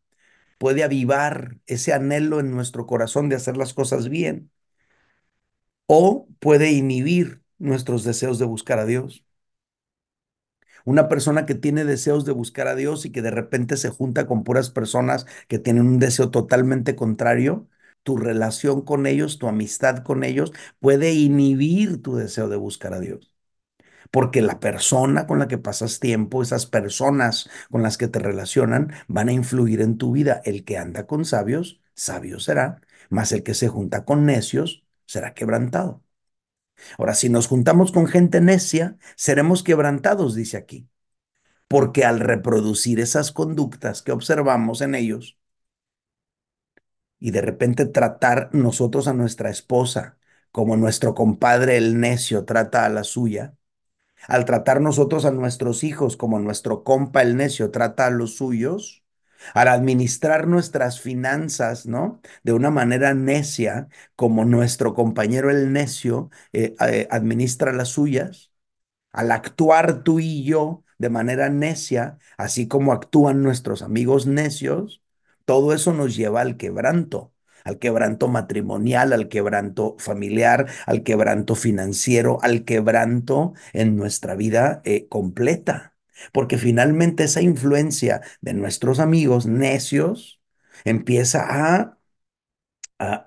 puede 0.60 0.84
avivar 0.84 1.60
ese 1.68 1.94
anhelo 1.94 2.40
en 2.40 2.52
nuestro 2.52 2.88
corazón 2.88 3.30
de 3.30 3.36
hacer 3.38 3.58
las 3.58 3.74
cosas 3.74 4.10
bien 4.10 4.52
o 5.88 6.28
puede 6.40 6.72
inhibir 6.72 7.42
nuestros 7.60 8.04
deseos 8.04 8.40
de 8.40 8.46
buscar 8.46 8.80
a 8.80 8.86
Dios. 8.86 9.26
Una 10.86 11.08
persona 11.10 11.46
que 11.46 11.56
tiene 11.56 11.86
deseos 11.86 12.26
de 12.26 12.32
buscar 12.32 12.68
a 12.68 12.76
Dios 12.76 13.06
y 13.06 13.12
que 13.12 13.22
de 13.22 13.32
repente 13.32 13.78
se 13.78 13.90
junta 13.90 14.26
con 14.28 14.44
puras 14.44 14.70
personas 14.70 15.26
que 15.48 15.60
tienen 15.60 15.86
un 15.88 16.00
deseo 16.00 16.32
totalmente 16.32 16.96
contrario, 16.96 17.68
tu 18.04 18.18
relación 18.18 18.82
con 18.82 19.06
ellos, 19.06 19.38
tu 19.38 19.48
amistad 19.48 20.00
con 20.04 20.24
ellos 20.24 20.52
puede 20.80 21.14
inhibir 21.14 22.02
tu 22.02 22.16
deseo 22.16 22.50
de 22.50 22.58
buscar 22.58 22.94
a 22.94 23.00
Dios. 23.00 23.34
Porque 24.12 24.42
la 24.42 24.60
persona 24.60 25.28
con 25.28 25.40
la 25.40 25.48
que 25.50 25.58
pasas 25.60 26.00
tiempo, 26.00 26.42
esas 26.44 26.66
personas 26.68 27.50
con 27.72 27.84
las 27.84 27.98
que 27.98 28.08
te 28.10 28.20
relacionan, 28.20 28.94
van 29.08 29.30
a 29.30 29.34
influir 29.34 29.82
en 29.82 29.98
tu 29.98 30.12
vida. 30.14 30.42
El 30.46 30.66
que 30.66 30.78
anda 30.78 31.08
con 31.08 31.26
sabios, 31.26 31.82
sabio 31.96 32.40
será, 32.40 32.82
más 33.10 33.32
el 33.34 33.44
que 33.44 33.54
se 33.56 33.68
junta 33.70 34.06
con 34.06 34.26
necios, 34.26 34.86
será 35.12 35.34
quebrantado. 35.34 36.04
Ahora, 36.98 37.14
si 37.16 37.30
nos 37.30 37.48
juntamos 37.48 37.92
con 37.92 38.08
gente 38.08 38.42
necia, 38.42 38.98
seremos 39.16 39.64
quebrantados, 39.64 40.36
dice 40.36 40.58
aquí. 40.58 40.90
Porque 41.68 42.06
al 42.06 42.20
reproducir 42.20 43.00
esas 43.00 43.32
conductas 43.32 44.02
que 44.02 44.14
observamos 44.14 44.82
en 44.82 44.96
ellos 44.96 45.38
y 47.20 47.32
de 47.32 47.42
repente 47.42 47.86
tratar 47.86 48.50
nosotros 48.54 49.08
a 49.08 49.14
nuestra 49.14 49.50
esposa 49.50 50.18
como 50.52 50.78
nuestro 50.78 51.14
compadre 51.14 51.78
el 51.78 52.00
necio 52.00 52.46
trata 52.46 52.86
a 52.86 52.90
la 52.90 53.04
suya, 53.04 53.56
al 54.28 54.46
tratar 54.46 54.82
nosotros 54.82 55.26
a 55.26 55.32
nuestros 55.32 55.84
hijos 55.84 56.18
como 56.18 56.40
nuestro 56.40 56.84
compa 56.84 57.22
el 57.22 57.38
necio 57.38 57.72
trata 57.72 58.08
a 58.08 58.12
los 58.12 58.36
suyos, 58.38 59.01
al 59.54 59.68
administrar 59.68 60.48
nuestras 60.48 61.02
finanzas, 61.02 61.86
¿no? 61.86 62.22
De 62.44 62.54
una 62.54 62.72
manera 62.72 63.14
necia, 63.14 63.88
como 64.16 64.46
nuestro 64.46 64.94
compañero 64.94 65.50
el 65.50 65.72
necio 65.74 66.30
eh, 66.54 66.76
eh, 66.88 67.08
administra 67.12 67.74
las 67.74 67.90
suyas, 67.90 68.52
al 69.12 69.32
actuar 69.32 70.04
tú 70.04 70.20
y 70.20 70.44
yo 70.44 70.84
de 70.98 71.10
manera 71.10 71.50
necia, 71.50 72.18
así 72.38 72.68
como 72.68 72.94
actúan 72.94 73.42
nuestros 73.44 73.82
amigos 73.82 74.28
necios, 74.28 75.02
todo 75.46 75.74
eso 75.74 75.94
nos 75.94 76.16
lleva 76.16 76.42
al 76.42 76.58
quebranto, 76.58 77.34
al 77.64 77.80
quebranto 77.80 78.28
matrimonial, 78.28 79.14
al 79.14 79.28
quebranto 79.28 79.96
familiar, 80.00 80.68
al 80.86 81.04
quebranto 81.04 81.56
financiero, 81.56 82.40
al 82.42 82.64
quebranto 82.66 83.54
en 83.74 83.96
nuestra 83.96 84.36
vida 84.36 84.82
eh, 84.86 85.08
completa 85.08 85.91
porque 86.34 86.58
finalmente 86.58 87.24
esa 87.26 87.42
influencia 87.42 88.22
de 88.42 88.54
nuestros 88.54 89.00
amigos 89.00 89.46
necios 89.48 90.42
empieza 90.86 91.46
a, 91.48 91.98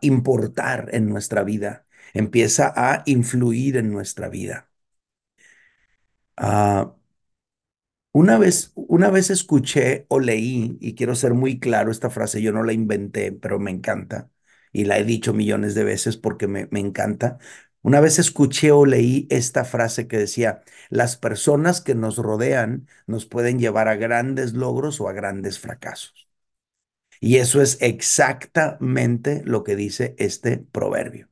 importar 0.03 0.89
en 0.93 1.09
nuestra 1.09 1.43
vida, 1.45 1.87
empieza 2.15 2.73
a 2.77 3.03
influir 3.07 3.77
en 3.77 3.91
nuestra 3.93 4.29
vida. 4.29 4.71
Ah, 6.37 6.95
Una 8.13 8.39
vez, 8.39 8.73
una 8.77 9.11
vez 9.11 9.31
escuché 9.31 10.07
o 10.09 10.21
leí, 10.21 10.79
y 10.81 10.95
quiero 10.95 11.17
ser 11.17 11.35
muy 11.35 11.59
claro, 11.59 11.91
esta 11.91 12.11
frase 12.11 12.41
yo 12.41 12.53
no 12.53 12.63
la 12.63 12.73
inventé, 12.73 13.33
pero 13.33 13.59
me 13.59 13.73
encanta, 13.73 14.31
y 14.73 14.85
la 14.85 14.99
he 14.99 15.05
dicho 15.05 15.33
millones 15.35 15.75
de 15.75 15.83
veces 15.85 16.17
porque 16.17 16.47
me, 16.47 16.69
me 16.71 16.79
encanta. 16.81 17.39
Una 17.85 18.01
vez 18.01 18.19
escuché 18.19 18.73
o 18.73 18.87
leí 18.87 19.29
esta 19.31 19.65
frase 19.65 20.09
que 20.09 20.19
decía, 20.19 20.63
las 20.91 21.17
personas 21.19 21.81
que 21.83 21.95
nos 21.95 22.17
rodean 22.19 22.89
nos 23.07 23.27
pueden 23.27 23.61
llevar 23.61 23.89
a 23.89 23.97
grandes 23.97 24.55
logros 24.55 25.01
o 25.01 25.09
a 25.09 25.15
grandes 25.15 25.61
fracasos. 25.61 26.29
Y 27.21 27.37
eso 27.39 27.63
es 27.63 27.79
exactamente 27.81 29.43
lo 29.45 29.65
que 29.65 29.77
dice 29.77 30.15
este 30.19 30.59
proverbio. 30.59 31.29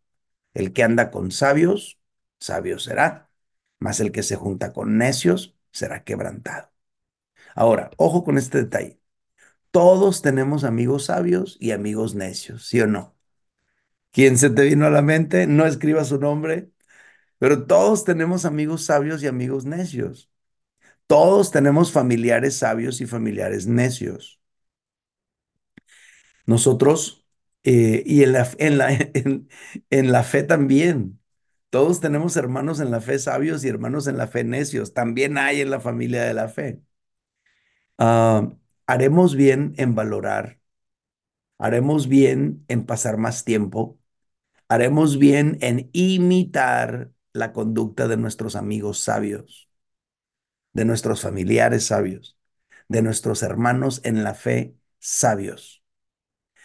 El 0.55 0.73
que 0.73 0.83
anda 0.85 1.11
con 1.11 1.31
sabios, 1.33 2.01
sabio 2.41 2.79
será, 2.81 3.31
mas 3.81 4.01
el 4.01 4.13
que 4.13 4.23
se 4.25 4.37
junta 4.37 4.73
con 4.73 4.99
necios 4.99 5.57
será 5.73 6.05
quebrantado. 6.05 6.73
Ahora, 7.55 7.91
ojo 7.99 8.25
con 8.25 8.39
este 8.39 8.59
detalle. 8.59 9.01
Todos 9.73 10.23
tenemos 10.23 10.65
amigos 10.65 11.07
sabios 11.07 11.57
y 11.61 11.73
amigos 11.73 12.15
necios, 12.17 12.67
¿sí 12.69 12.81
o 12.83 12.87
no? 12.89 13.12
¿Quién 14.13 14.37
se 14.39 14.51
te 14.51 14.63
vino 14.65 14.87
a 14.87 14.91
la 14.91 15.03
mente? 15.03 15.47
No 15.47 15.67
escriba 15.67 16.05
su 16.05 16.19
nombre, 16.19 16.71
pero 17.39 17.67
todos 17.67 18.05
tenemos 18.05 18.45
amigos 18.47 18.85
sabios 18.87 19.23
y 19.23 19.29
amigos 19.29 19.67
necios. 19.67 20.31
Todos 21.09 21.51
tenemos 21.53 21.93
familiares 21.93 22.57
sabios 22.59 23.01
y 23.03 23.07
familiares 23.07 23.67
necios. 23.69 24.41
Nosotros, 26.47 27.27
eh, 27.65 28.03
y 28.07 28.23
en 28.25 28.33
la, 28.33 28.49
en, 28.59 28.79
la, 28.79 28.91
en 29.91 30.13
la 30.13 30.23
fe 30.25 30.43
también, 30.43 31.21
todos 31.71 32.01
tenemos 32.01 32.37
hermanos 32.37 32.81
en 32.81 32.91
la 32.91 33.01
fe 33.01 33.19
sabios 33.19 33.65
y 33.65 33.69
hermanos 33.69 34.07
en 34.07 34.19
la 34.19 34.27
fe 34.29 34.45
necios. 34.45 34.93
También 34.95 35.39
hay 35.39 35.61
en 35.61 35.71
la 35.71 35.81
familia 35.81 36.23
de 36.25 36.35
la 36.35 36.49
fe. 36.49 36.83
Ah, 37.99 38.53
haremos 38.87 39.35
bien 39.37 39.75
en 39.79 39.95
valorar, 39.95 40.61
haremos 41.59 42.09
bien 42.09 42.65
en 42.69 42.87
pasar 42.87 43.19
más 43.19 43.45
tiempo, 43.45 43.99
haremos 44.73 45.19
bien 45.19 45.59
en 45.61 45.91
imitar 45.93 47.13
la 47.35 47.53
conducta 47.53 48.09
de 48.09 48.17
nuestros 48.17 48.57
amigos 48.57 49.01
sabios, 49.01 49.69
de 50.73 50.87
nuestros 50.87 51.21
familiares 51.21 51.85
sabios, 51.87 52.39
de 52.89 53.03
nuestros 53.03 53.43
hermanos 53.43 54.01
en 54.05 54.25
la 54.25 54.35
fe 54.35 54.75
sabios. 54.99 55.83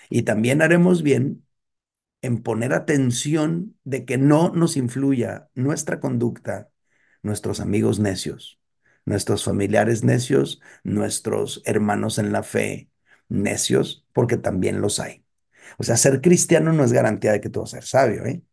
Y 0.10 0.24
también 0.24 0.62
haremos 0.62 1.04
bien 1.04 1.46
en 2.22 2.44
poner 2.44 2.74
atención 2.74 3.78
de 3.84 4.06
que 4.06 4.18
no 4.18 4.52
nos 4.52 4.78
influya 4.78 5.50
nuestra 5.54 6.00
conducta, 6.00 6.70
nuestros 7.24 7.60
amigos 7.60 8.00
necios, 8.00 8.60
nuestros 9.06 9.44
familiares 9.44 10.06
necios, 10.06 10.62
nuestros 10.84 11.62
hermanos 11.66 12.20
en 12.20 12.32
la 12.32 12.44
fe 12.44 12.90
necios, 13.30 14.06
porque 14.14 14.38
también 14.38 14.82
los 14.82 15.02
hay. 15.02 15.27
O 15.78 15.84
sea, 15.84 15.98
ser 15.98 16.22
cristiano 16.22 16.74
no 16.74 16.84
es 16.84 16.94
garantía 16.94 17.32
de 17.34 17.42
que 17.42 17.50
tú 17.50 17.62
vas 17.62 17.74
a 17.74 17.78
ser 17.78 17.86
sabio, 17.86 18.26
¿eh? 18.26 18.44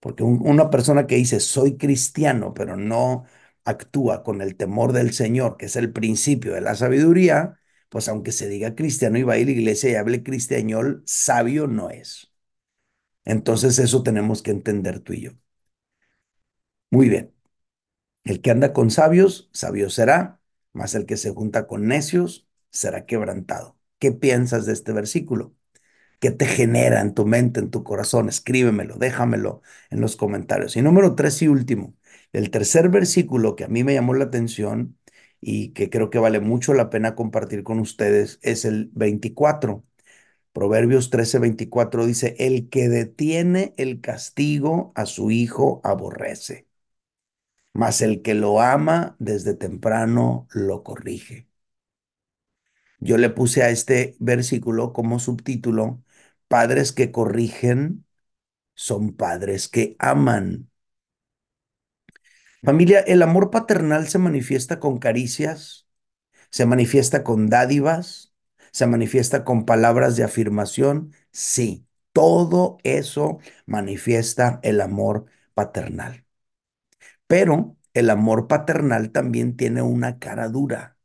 Porque 0.00 0.22
un, 0.22 0.40
una 0.46 0.70
persona 0.70 1.06
que 1.06 1.16
dice 1.16 1.40
soy 1.40 1.76
cristiano, 1.76 2.54
pero 2.54 2.76
no 2.76 3.24
actúa 3.64 4.22
con 4.22 4.40
el 4.42 4.56
temor 4.56 4.92
del 4.92 5.12
Señor, 5.12 5.56
que 5.56 5.66
es 5.66 5.76
el 5.76 5.92
principio 5.92 6.54
de 6.54 6.60
la 6.62 6.74
sabiduría, 6.74 7.58
pues 7.88 8.08
aunque 8.08 8.32
se 8.32 8.48
diga 8.48 8.74
cristiano 8.74 9.18
y 9.18 9.22
va 9.24 9.34
a 9.34 9.38
ir 9.38 9.48
a 9.48 9.52
la 9.52 9.58
iglesia 9.58 9.90
y 9.90 9.94
hable 9.96 10.22
cristiañol, 10.22 11.02
sabio 11.06 11.66
no 11.66 11.90
es. 11.90 12.32
Entonces 13.24 13.78
eso 13.78 14.02
tenemos 14.02 14.42
que 14.42 14.50
entender 14.52 15.00
tú 15.00 15.14
y 15.14 15.22
yo. 15.22 15.32
Muy 16.90 17.08
bien. 17.08 17.34
El 18.24 18.40
que 18.42 18.50
anda 18.52 18.72
con 18.72 18.90
sabios, 18.92 19.50
sabio 19.52 19.90
será, 19.90 20.40
mas 20.72 20.94
el 20.96 21.06
que 21.06 21.16
se 21.18 21.32
junta 21.34 21.66
con 21.68 21.88
necios 21.88 22.48
será 22.70 23.06
quebrantado. 23.06 23.78
¿Qué 23.98 24.12
piensas 24.12 24.66
de 24.66 24.72
este 24.74 24.92
versículo? 24.94 25.54
¿Qué 26.20 26.30
te 26.30 26.46
genera 26.46 27.00
en 27.00 27.14
tu 27.14 27.26
mente, 27.26 27.60
en 27.60 27.70
tu 27.70 27.82
corazón? 27.84 28.28
Escríbemelo, 28.28 28.96
déjamelo 28.96 29.62
en 29.90 30.00
los 30.02 30.16
comentarios. 30.16 30.76
Y 30.76 30.82
número 30.82 31.14
tres 31.16 31.40
y 31.42 31.48
último, 31.48 31.96
el 32.32 32.50
tercer 32.50 32.90
versículo 32.90 33.56
que 33.56 33.64
a 33.64 33.68
mí 33.68 33.84
me 33.84 33.94
llamó 33.94 34.14
la 34.14 34.24
atención 34.26 34.98
y 35.40 35.70
que 35.72 35.90
creo 35.90 36.10
que 36.10 36.18
vale 36.18 36.40
mucho 36.40 36.74
la 36.74 36.90
pena 36.90 37.14
compartir 37.14 37.62
con 37.64 37.80
ustedes 37.80 38.38
es 38.42 38.64
el 38.66 38.90
24. 38.94 39.84
Proverbios 40.52 41.10
13, 41.10 41.38
24 41.38 42.06
dice, 42.06 42.36
el 42.38 42.68
que 42.70 42.88
detiene 42.88 43.74
el 43.78 44.00
castigo 44.00 44.92
a 44.96 45.06
su 45.06 45.30
hijo 45.30 45.80
aborrece 45.84 46.66
mas 47.72 48.00
el 48.00 48.22
que 48.22 48.34
lo 48.34 48.60
ama 48.60 49.16
desde 49.18 49.54
temprano 49.54 50.46
lo 50.52 50.82
corrige. 50.84 51.48
Yo 53.00 53.16
le 53.18 53.30
puse 53.30 53.62
a 53.62 53.70
este 53.70 54.16
versículo 54.20 54.92
como 54.92 55.18
subtítulo, 55.18 56.02
padres 56.50 56.92
que 56.92 57.12
corrigen 57.12 58.06
son 58.74 59.14
padres 59.16 59.68
que 59.68 59.96
aman. 60.00 60.70
Familia, 62.62 63.00
el 63.00 63.22
amor 63.22 63.50
paternal 63.50 64.08
se 64.08 64.18
manifiesta 64.18 64.80
con 64.80 64.98
caricias, 64.98 65.88
se 66.50 66.66
manifiesta 66.66 67.24
con 67.24 67.48
dádivas, 67.48 68.34
se 68.72 68.86
manifiesta 68.88 69.44
con 69.44 69.66
palabras 69.66 70.16
de 70.16 70.24
afirmación. 70.24 71.12
Sí, 71.32 71.86
todo 72.12 72.78
eso 72.84 73.40
manifiesta 73.66 74.60
el 74.62 74.80
amor 74.82 75.26
paternal. 75.54 76.26
Pero 77.26 77.76
el 77.94 78.10
amor 78.10 78.46
paternal 78.48 79.10
también 79.12 79.56
tiene 79.56 79.82
una 79.82 80.18
cara 80.18 80.48
dura 80.48 80.98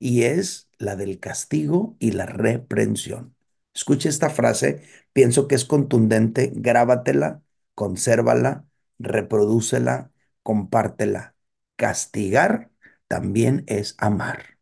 y 0.00 0.24
es 0.24 0.70
la 0.78 0.96
del 0.96 1.20
castigo 1.20 1.96
y 2.00 2.12
la 2.12 2.26
reprensión. 2.26 3.36
Escuche 3.78 4.08
esta 4.08 4.28
frase, 4.28 4.82
pienso 5.12 5.46
que 5.46 5.54
es 5.54 5.64
contundente, 5.64 6.50
grábatela, 6.52 7.42
consérvala, 7.76 8.66
reprodúcela, 8.98 10.10
compártela. 10.42 11.36
Castigar 11.76 12.72
también 13.06 13.62
es 13.68 13.94
amar. 13.98 14.58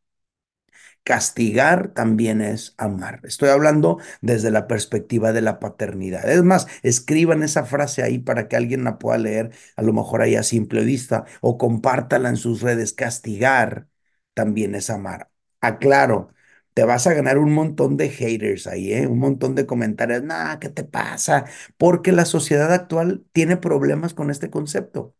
Castigar 1.02 1.94
también 1.94 2.42
es 2.42 2.74
amar. 2.76 3.20
Estoy 3.24 3.48
hablando 3.48 3.98
desde 4.20 4.50
la 4.50 4.66
perspectiva 4.66 5.32
de 5.32 5.40
la 5.40 5.60
paternidad. 5.60 6.28
Es 6.28 6.42
más, 6.42 6.66
escriban 6.82 7.42
esa 7.42 7.64
frase 7.64 8.02
ahí 8.02 8.18
para 8.18 8.48
que 8.48 8.56
alguien 8.56 8.84
la 8.84 8.98
pueda 8.98 9.16
leer, 9.18 9.52
a 9.76 9.82
lo 9.82 9.94
mejor 9.94 10.20
ahí 10.20 10.34
a 10.34 10.42
simple 10.42 10.84
vista, 10.84 11.24
o 11.40 11.56
compártala 11.56 12.28
en 12.28 12.36
sus 12.36 12.60
redes. 12.60 12.92
Castigar 12.92 13.88
también 14.34 14.74
es 14.74 14.90
amar. 14.90 15.30
Aclaro, 15.62 16.28
te 16.76 16.84
vas 16.84 17.06
a 17.06 17.14
ganar 17.14 17.38
un 17.38 17.54
montón 17.54 17.96
de 17.96 18.10
haters 18.10 18.66
ahí, 18.66 18.92
¿eh? 18.92 19.06
un 19.06 19.18
montón 19.18 19.54
de 19.54 19.64
comentarios. 19.66 20.22
¿qué 20.60 20.68
te 20.68 20.84
pasa? 20.84 21.46
Porque 21.78 22.12
la 22.12 22.26
sociedad 22.26 22.70
actual 22.72 23.24
tiene 23.32 23.56
problemas 23.56 24.12
con 24.14 24.30
este 24.30 24.50
concepto. 24.50 25.14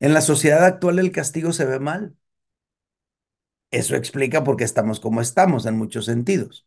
En 0.00 0.12
la 0.12 0.22
sociedad 0.22 0.64
actual 0.64 0.98
el 0.98 1.12
castigo 1.12 1.52
se 1.52 1.64
ve 1.64 1.78
mal. 1.78 2.16
Eso 3.70 3.96
explica 3.96 4.44
por 4.44 4.56
qué 4.58 4.64
estamos 4.64 5.00
como 5.00 5.20
estamos 5.22 5.64
en 5.66 5.76
muchos 5.78 6.04
sentidos. 6.06 6.66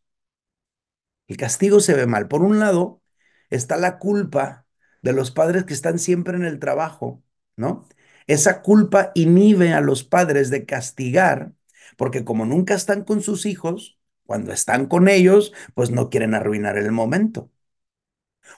El 1.28 1.38
castigo 1.38 1.80
se 1.80 1.94
ve 1.96 2.06
mal. 2.08 2.28
Por 2.28 2.42
un 2.44 2.60
lado, 2.60 3.02
está 3.50 3.78
la 3.78 4.00
culpa 4.00 4.66
de 5.02 5.14
los 5.14 5.32
padres 5.32 5.64
que 5.66 5.74
están 5.74 6.00
siempre 6.00 6.36
en 6.36 6.44
el 6.46 6.60
trabajo, 6.60 7.24
¿no? 7.56 7.88
Esa 8.28 8.62
culpa 8.62 9.12
inhibe 9.16 9.74
a 9.74 9.82
los 9.82 10.04
padres 10.04 10.50
de 10.50 10.66
castigar, 10.66 11.54
porque 12.02 12.26
como 12.26 12.46
nunca 12.48 12.74
están 12.74 13.04
con 13.04 13.22
sus 13.22 13.46
hijos, 13.46 14.00
cuando 14.26 14.52
están 14.54 14.88
con 14.88 15.08
ellos, 15.08 15.54
pues 15.76 15.92
no 15.92 16.10
quieren 16.10 16.34
arruinar 16.34 16.76
el 16.80 16.92
momento. 16.92 17.52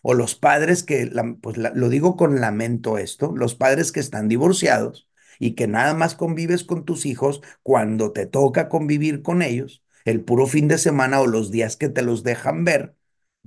O 0.01 0.13
los 0.13 0.36
padres 0.36 0.82
que, 0.84 1.12
pues 1.41 1.58
lo 1.58 1.89
digo 1.89 2.15
con 2.15 2.39
lamento 2.39 2.97
esto, 2.97 3.34
los 3.36 3.56
padres 3.56 3.91
que 3.91 3.99
están 3.99 4.27
divorciados 4.27 5.10
y 5.39 5.56
que 5.56 5.67
nada 5.67 5.93
más 5.93 6.15
convives 6.15 6.63
con 6.63 6.86
tus 6.86 7.06
hijos 7.06 7.41
cuando 7.63 8.13
te 8.13 8.25
toca 8.27 8.69
convivir 8.69 9.21
con 9.23 9.41
ellos, 9.41 9.84
el 10.06 10.23
puro 10.23 10.47
fin 10.47 10.67
de 10.69 10.77
semana 10.77 11.19
o 11.19 11.27
los 11.27 11.51
días 11.51 11.75
que 11.75 11.89
te 11.89 12.01
los 12.01 12.23
dejan 12.23 12.63
ver, 12.63 12.95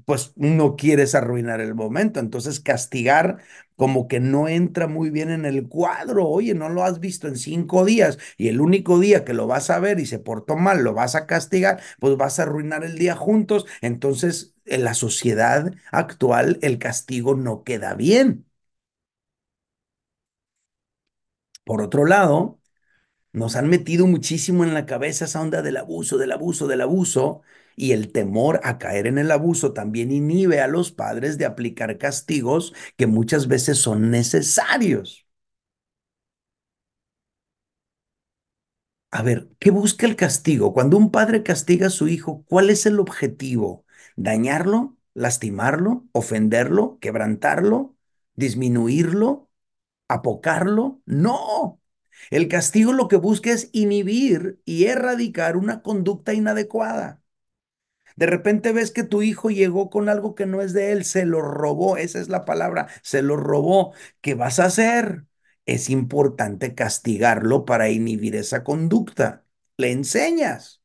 pues 0.04 0.32
no 0.36 0.76
quieres 0.76 1.14
arruinar 1.14 1.60
el 1.60 1.74
momento. 1.74 2.20
Entonces 2.20 2.60
castigar 2.60 3.38
como 3.76 4.08
que 4.08 4.20
no 4.20 4.48
entra 4.48 4.86
muy 4.86 5.10
bien 5.10 5.30
en 5.30 5.44
el 5.44 5.68
cuadro. 5.68 6.26
Oye, 6.28 6.54
no 6.54 6.68
lo 6.68 6.84
has 6.84 7.00
visto 7.00 7.28
en 7.28 7.36
cinco 7.36 7.84
días 7.84 8.18
y 8.36 8.48
el 8.48 8.60
único 8.60 8.98
día 9.00 9.24
que 9.24 9.32
lo 9.34 9.46
vas 9.46 9.70
a 9.70 9.78
ver 9.80 9.98
y 10.00 10.06
se 10.06 10.18
portó 10.18 10.56
mal, 10.56 10.82
lo 10.84 10.94
vas 10.94 11.14
a 11.14 11.26
castigar, 11.26 11.80
pues 12.00 12.16
vas 12.16 12.38
a 12.38 12.42
arruinar 12.44 12.84
el 12.84 12.98
día 12.98 13.16
juntos. 13.16 13.66
Entonces, 13.80 14.54
en 14.64 14.84
la 14.84 14.94
sociedad 14.94 15.72
actual, 15.92 16.58
el 16.62 16.78
castigo 16.78 17.34
no 17.34 17.64
queda 17.64 17.94
bien. 17.94 18.44
Por 21.64 21.82
otro 21.82 22.04
lado, 22.06 22.60
nos 23.32 23.56
han 23.56 23.68
metido 23.68 24.06
muchísimo 24.06 24.64
en 24.64 24.74
la 24.74 24.86
cabeza 24.86 25.26
esa 25.26 25.40
onda 25.42 25.62
del 25.62 25.76
abuso, 25.78 26.18
del 26.18 26.32
abuso, 26.32 26.66
del 26.68 26.82
abuso, 26.82 27.42
y 27.76 27.92
el 27.92 28.12
temor 28.12 28.60
a 28.64 28.78
caer 28.78 29.06
en 29.06 29.18
el 29.18 29.30
abuso 29.30 29.72
también 29.72 30.10
inhibe 30.12 30.60
a 30.60 30.68
los 30.68 30.92
padres 30.92 31.38
de 31.38 31.44
aplicar 31.46 31.98
castigos 31.98 32.72
que 32.96 33.06
muchas 33.06 33.48
veces 33.48 33.78
son 33.78 34.10
necesarios. 34.10 35.26
A 39.10 39.22
ver, 39.22 39.48
¿qué 39.58 39.70
busca 39.70 40.06
el 40.06 40.16
castigo? 40.16 40.72
Cuando 40.74 40.96
un 40.98 41.10
padre 41.10 41.42
castiga 41.42 41.86
a 41.88 41.90
su 41.90 42.08
hijo, 42.08 42.44
¿cuál 42.48 42.70
es 42.70 42.86
el 42.86 43.00
objetivo? 43.00 43.84
¿Dañarlo? 44.16 44.96
¿Lastimarlo? 45.14 46.06
¿Ofenderlo? 46.12 46.98
¿Quebrantarlo? 47.00 47.96
¿Disminuirlo? 48.34 49.48
¿Apocarlo? 50.08 51.02
No. 51.06 51.80
El 52.30 52.48
castigo 52.48 52.92
lo 52.94 53.08
que 53.08 53.16
busca 53.16 53.52
es 53.52 53.70
inhibir 53.72 54.60
y 54.64 54.86
erradicar 54.86 55.56
una 55.56 55.82
conducta 55.82 56.34
inadecuada. 56.34 57.22
De 58.16 58.26
repente 58.26 58.72
ves 58.72 58.90
que 58.90 59.04
tu 59.04 59.22
hijo 59.22 59.50
llegó 59.50 59.90
con 59.90 60.08
algo 60.08 60.34
que 60.34 60.46
no 60.46 60.62
es 60.62 60.72
de 60.72 60.92
él, 60.92 61.04
se 61.04 61.26
lo 61.26 61.42
robó, 61.42 61.96
esa 61.98 62.18
es 62.20 62.28
la 62.28 62.44
palabra, 62.44 62.88
se 63.02 63.22
lo 63.22 63.36
robó. 63.36 63.92
¿Qué 64.22 64.34
vas 64.34 64.58
a 64.58 64.66
hacer? 64.66 65.24
Es 65.66 65.90
importante 65.90 66.74
castigarlo 66.74 67.64
para 67.64 67.90
inhibir 67.90 68.36
esa 68.36 68.64
conducta. 68.64 69.44
Le 69.76 69.92
enseñas. 69.92 70.82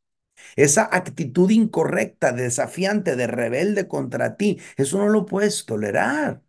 Esa 0.56 0.89
actitud 0.91 1.50
incorrecta, 1.52 2.32
desafiante, 2.34 3.15
de 3.15 3.28
rebelde 3.28 3.88
contra 3.88 4.38
ti, 4.38 4.60
eso 4.78 4.98
no 5.00 5.10
lo 5.10 5.26
puedes 5.26 5.65
tolerar. 5.65 6.41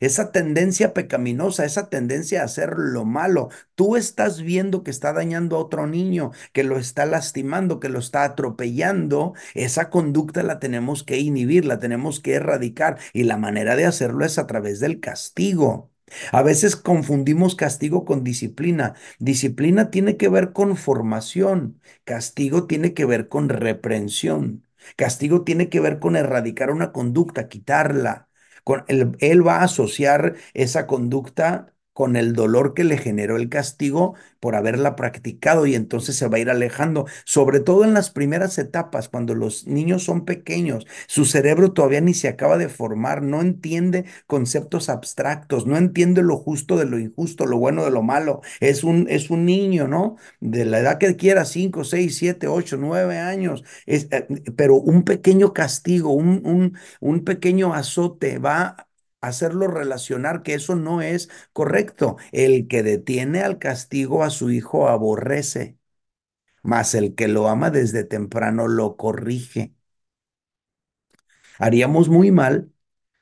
Esa 0.00 0.32
tendencia 0.32 0.94
pecaminosa, 0.94 1.64
esa 1.64 1.88
tendencia 1.88 2.42
a 2.42 2.44
hacer 2.44 2.74
lo 2.76 3.04
malo. 3.04 3.48
Tú 3.74 3.96
estás 3.96 4.42
viendo 4.42 4.82
que 4.82 4.90
está 4.90 5.12
dañando 5.12 5.56
a 5.56 5.60
otro 5.60 5.86
niño, 5.86 6.32
que 6.52 6.64
lo 6.64 6.78
está 6.78 7.06
lastimando, 7.06 7.80
que 7.80 7.88
lo 7.88 7.98
está 7.98 8.24
atropellando. 8.24 9.34
Esa 9.54 9.90
conducta 9.90 10.42
la 10.42 10.58
tenemos 10.60 11.04
que 11.04 11.18
inhibir, 11.18 11.64
la 11.64 11.78
tenemos 11.78 12.20
que 12.20 12.34
erradicar 12.34 12.98
y 13.12 13.24
la 13.24 13.36
manera 13.36 13.76
de 13.76 13.86
hacerlo 13.86 14.24
es 14.24 14.38
a 14.38 14.46
través 14.46 14.80
del 14.80 15.00
castigo. 15.00 15.90
A 16.30 16.42
veces 16.42 16.76
confundimos 16.76 17.54
castigo 17.54 18.04
con 18.04 18.22
disciplina. 18.24 18.94
Disciplina 19.18 19.90
tiene 19.90 20.16
que 20.16 20.28
ver 20.28 20.52
con 20.52 20.76
formación, 20.76 21.80
castigo 22.04 22.66
tiene 22.66 22.92
que 22.94 23.04
ver 23.06 23.28
con 23.28 23.48
reprensión. 23.48 24.66
Castigo 24.96 25.42
tiene 25.44 25.68
que 25.68 25.80
ver 25.80 26.00
con 26.00 26.16
erradicar 26.16 26.70
una 26.70 26.92
conducta, 26.92 27.48
quitarla 27.48 28.28
él, 28.88 29.16
él 29.20 29.46
va 29.46 29.58
a 29.58 29.64
asociar 29.64 30.34
esa 30.54 30.86
conducta 30.86 31.71
con 31.92 32.16
el 32.16 32.32
dolor 32.34 32.74
que 32.74 32.84
le 32.84 32.96
generó 32.98 33.36
el 33.36 33.48
castigo 33.48 34.14
por 34.40 34.54
haberla 34.56 34.96
practicado 34.96 35.66
y 35.66 35.74
entonces 35.74 36.16
se 36.16 36.26
va 36.28 36.36
a 36.38 36.40
ir 36.40 36.50
alejando, 36.50 37.06
sobre 37.24 37.60
todo 37.60 37.84
en 37.84 37.94
las 37.94 38.10
primeras 38.10 38.58
etapas, 38.58 39.08
cuando 39.08 39.34
los 39.34 39.66
niños 39.66 40.02
son 40.04 40.24
pequeños, 40.24 40.86
su 41.06 41.24
cerebro 41.24 41.72
todavía 41.72 42.00
ni 42.00 42.14
se 42.14 42.28
acaba 42.28 42.58
de 42.58 42.68
formar, 42.68 43.22
no 43.22 43.40
entiende 43.40 44.04
conceptos 44.26 44.88
abstractos, 44.88 45.66
no 45.66 45.76
entiende 45.76 46.22
lo 46.22 46.36
justo 46.38 46.76
de 46.76 46.86
lo 46.86 46.98
injusto, 46.98 47.46
lo 47.46 47.58
bueno 47.58 47.84
de 47.84 47.90
lo 47.90 48.02
malo, 48.02 48.40
es 48.60 48.84
un, 48.84 49.06
es 49.08 49.30
un 49.30 49.44
niño, 49.44 49.88
¿no? 49.88 50.16
De 50.40 50.64
la 50.64 50.80
edad 50.80 50.98
que 50.98 51.16
quiera, 51.16 51.44
5, 51.44 51.84
6, 51.84 52.16
7, 52.16 52.48
8, 52.48 52.76
9 52.78 53.18
años, 53.18 53.64
es, 53.86 54.08
eh, 54.10 54.26
pero 54.56 54.76
un 54.76 55.04
pequeño 55.04 55.52
castigo, 55.52 56.10
un, 56.12 56.42
un, 56.44 56.76
un 57.00 57.24
pequeño 57.24 57.74
azote 57.74 58.38
va 58.38 58.88
hacerlo 59.22 59.68
relacionar 59.68 60.42
que 60.42 60.54
eso 60.54 60.76
no 60.76 61.02
es 61.02 61.30
correcto. 61.54 62.16
El 62.32 62.68
que 62.68 62.82
detiene 62.82 63.42
al 63.42 63.58
castigo 63.58 64.24
a 64.24 64.30
su 64.30 64.50
hijo 64.50 64.88
aborrece, 64.88 65.78
mas 66.62 66.94
el 66.94 67.14
que 67.14 67.28
lo 67.28 67.48
ama 67.48 67.70
desde 67.70 68.04
temprano 68.04 68.68
lo 68.68 68.96
corrige. 68.96 69.74
Haríamos 71.58 72.08
muy 72.10 72.30
mal 72.30 72.72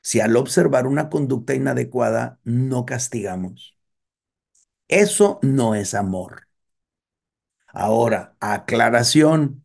si 0.03 0.21
al 0.21 0.37
observar 0.37 0.87
una 0.87 1.11
conducta 1.11 1.55
inadecuada 1.55 2.41
no 2.45 2.87
castigamos. 2.87 3.77
Eso 4.89 5.39
no 5.43 5.75
es 5.75 5.95
amor. 5.95 6.47
Ahora, 7.69 8.37
aclaración. 8.41 9.65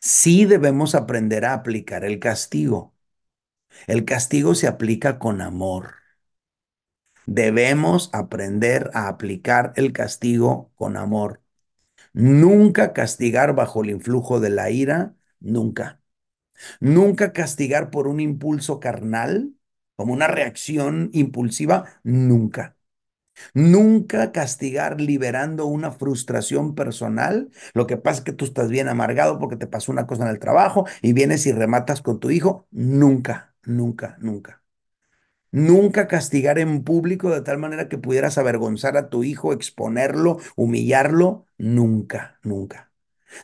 Sí 0.00 0.44
debemos 0.46 0.94
aprender 0.96 1.44
a 1.46 1.54
aplicar 1.54 2.04
el 2.04 2.18
castigo. 2.20 2.89
El 3.86 4.04
castigo 4.04 4.54
se 4.54 4.68
aplica 4.68 5.18
con 5.18 5.40
amor. 5.42 5.94
Debemos 7.26 8.10
aprender 8.12 8.90
a 8.94 9.08
aplicar 9.08 9.72
el 9.76 9.92
castigo 9.92 10.72
con 10.74 10.96
amor. 10.96 11.42
Nunca 12.14 12.92
castigar 12.94 13.54
bajo 13.54 13.82
el 13.84 13.90
influjo 13.90 14.40
de 14.40 14.50
la 14.50 14.70
ira, 14.70 15.16
nunca. 15.40 16.02
Nunca 16.80 17.32
castigar 17.32 17.90
por 17.90 18.08
un 18.08 18.20
impulso 18.20 18.80
carnal, 18.80 19.54
como 19.96 20.14
una 20.14 20.28
reacción 20.28 21.10
impulsiva, 21.14 22.00
nunca. 22.04 22.76
Nunca 23.54 24.32
castigar 24.32 25.00
liberando 25.00 25.66
una 25.66 25.92
frustración 25.92 26.74
personal. 26.74 27.50
Lo 27.74 27.86
que 27.86 27.96
pasa 27.98 28.20
es 28.20 28.24
que 28.24 28.32
tú 28.32 28.44
estás 28.46 28.68
bien 28.70 28.88
amargado 28.88 29.38
porque 29.38 29.56
te 29.56 29.66
pasó 29.68 29.92
una 29.92 30.06
cosa 30.06 30.24
en 30.24 30.30
el 30.30 30.40
trabajo 30.40 30.86
y 31.02 31.12
vienes 31.14 31.46
y 31.46 31.52
rematas 31.52 32.02
con 32.02 32.20
tu 32.20 32.30
hijo. 32.30 32.68
Nunca, 32.70 33.49
nunca, 33.64 34.16
nunca. 34.20 34.62
Nunca 35.52 36.08
castigar 36.08 36.58
en 36.58 36.84
público 36.84 37.30
de 37.30 37.42
tal 37.42 37.58
manera 37.58 37.88
que 37.88 37.98
pudieras 37.98 38.38
avergonzar 38.38 38.96
a 38.96 39.10
tu 39.10 39.24
hijo, 39.24 39.52
exponerlo, 39.52 40.38
humillarlo. 40.56 41.46
Nunca, 41.58 42.38
nunca. 42.44 42.92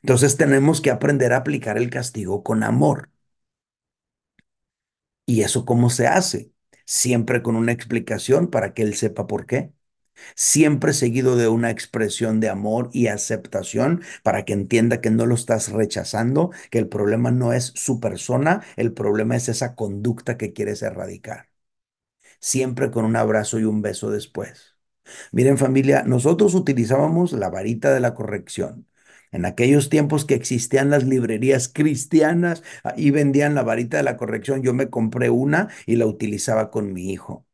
Entonces 0.03 0.37
tenemos 0.37 0.81
que 0.83 0.91
aprender 0.93 1.33
a 1.33 1.39
aplicar 1.39 1.79
el 1.79 1.91
castigo 1.91 2.45
con 2.45 2.63
amor. 2.65 3.11
¿Y 5.27 5.43
eso 5.43 5.65
cómo 5.65 5.91
se 5.91 6.07
hace? 6.07 6.53
Siempre 6.85 7.43
con 7.43 7.57
una 7.57 7.73
explicación 7.73 8.49
para 8.51 8.75
que 8.75 8.83
él 8.83 8.95
sepa 8.95 9.27
por 9.27 9.47
qué. 9.47 9.73
Siempre 10.35 10.93
seguido 10.93 11.37
de 11.37 11.49
una 11.49 11.71
expresión 11.71 12.41
de 12.41 12.49
amor 12.49 12.91
y 12.93 13.09
aceptación 13.09 14.03
para 14.23 14.45
que 14.45 14.53
entienda 14.53 15.01
que 15.01 15.11
no 15.11 15.27
lo 15.27 15.35
estás 15.35 15.71
rechazando, 15.73 16.51
que 16.71 16.79
el 16.79 16.89
problema 16.89 17.31
no 17.31 17.53
es 17.53 17.73
su 17.77 18.01
persona, 18.01 18.63
el 18.77 18.93
problema 18.93 19.37
es 19.37 19.49
esa 19.49 19.75
conducta 19.75 20.37
que 20.39 20.53
quieres 20.53 20.83
erradicar 20.83 21.49
siempre 22.41 22.91
con 22.91 23.05
un 23.05 23.17
abrazo 23.17 23.59
y 23.59 23.65
un 23.65 23.83
beso 23.83 24.11
después. 24.11 24.77
Miren 25.33 25.59
familia, 25.59 26.05
nosotros 26.05 26.55
utilizábamos 26.55 27.33
la 27.33 27.51
varita 27.51 27.95
de 27.95 28.01
la 28.01 28.15
corrección. 28.15 28.89
En 29.33 29.47
aquellos 29.47 29.91
tiempos 29.91 30.25
que 30.25 30.35
existían 30.35 30.91
las 30.91 31.05
librerías 31.05 31.69
cristianas 31.69 32.63
y 32.97 33.11
vendían 33.13 33.55
la 33.55 33.63
varita 33.63 33.99
de 33.99 34.03
la 34.05 34.17
corrección, 34.17 34.63
yo 34.63 34.75
me 34.75 34.91
compré 34.91 35.31
una 35.31 35.69
y 35.87 35.97
la 35.97 36.07
utilizaba 36.07 36.71
con 36.71 36.93
mi 36.93 37.13
hijo. 37.13 37.47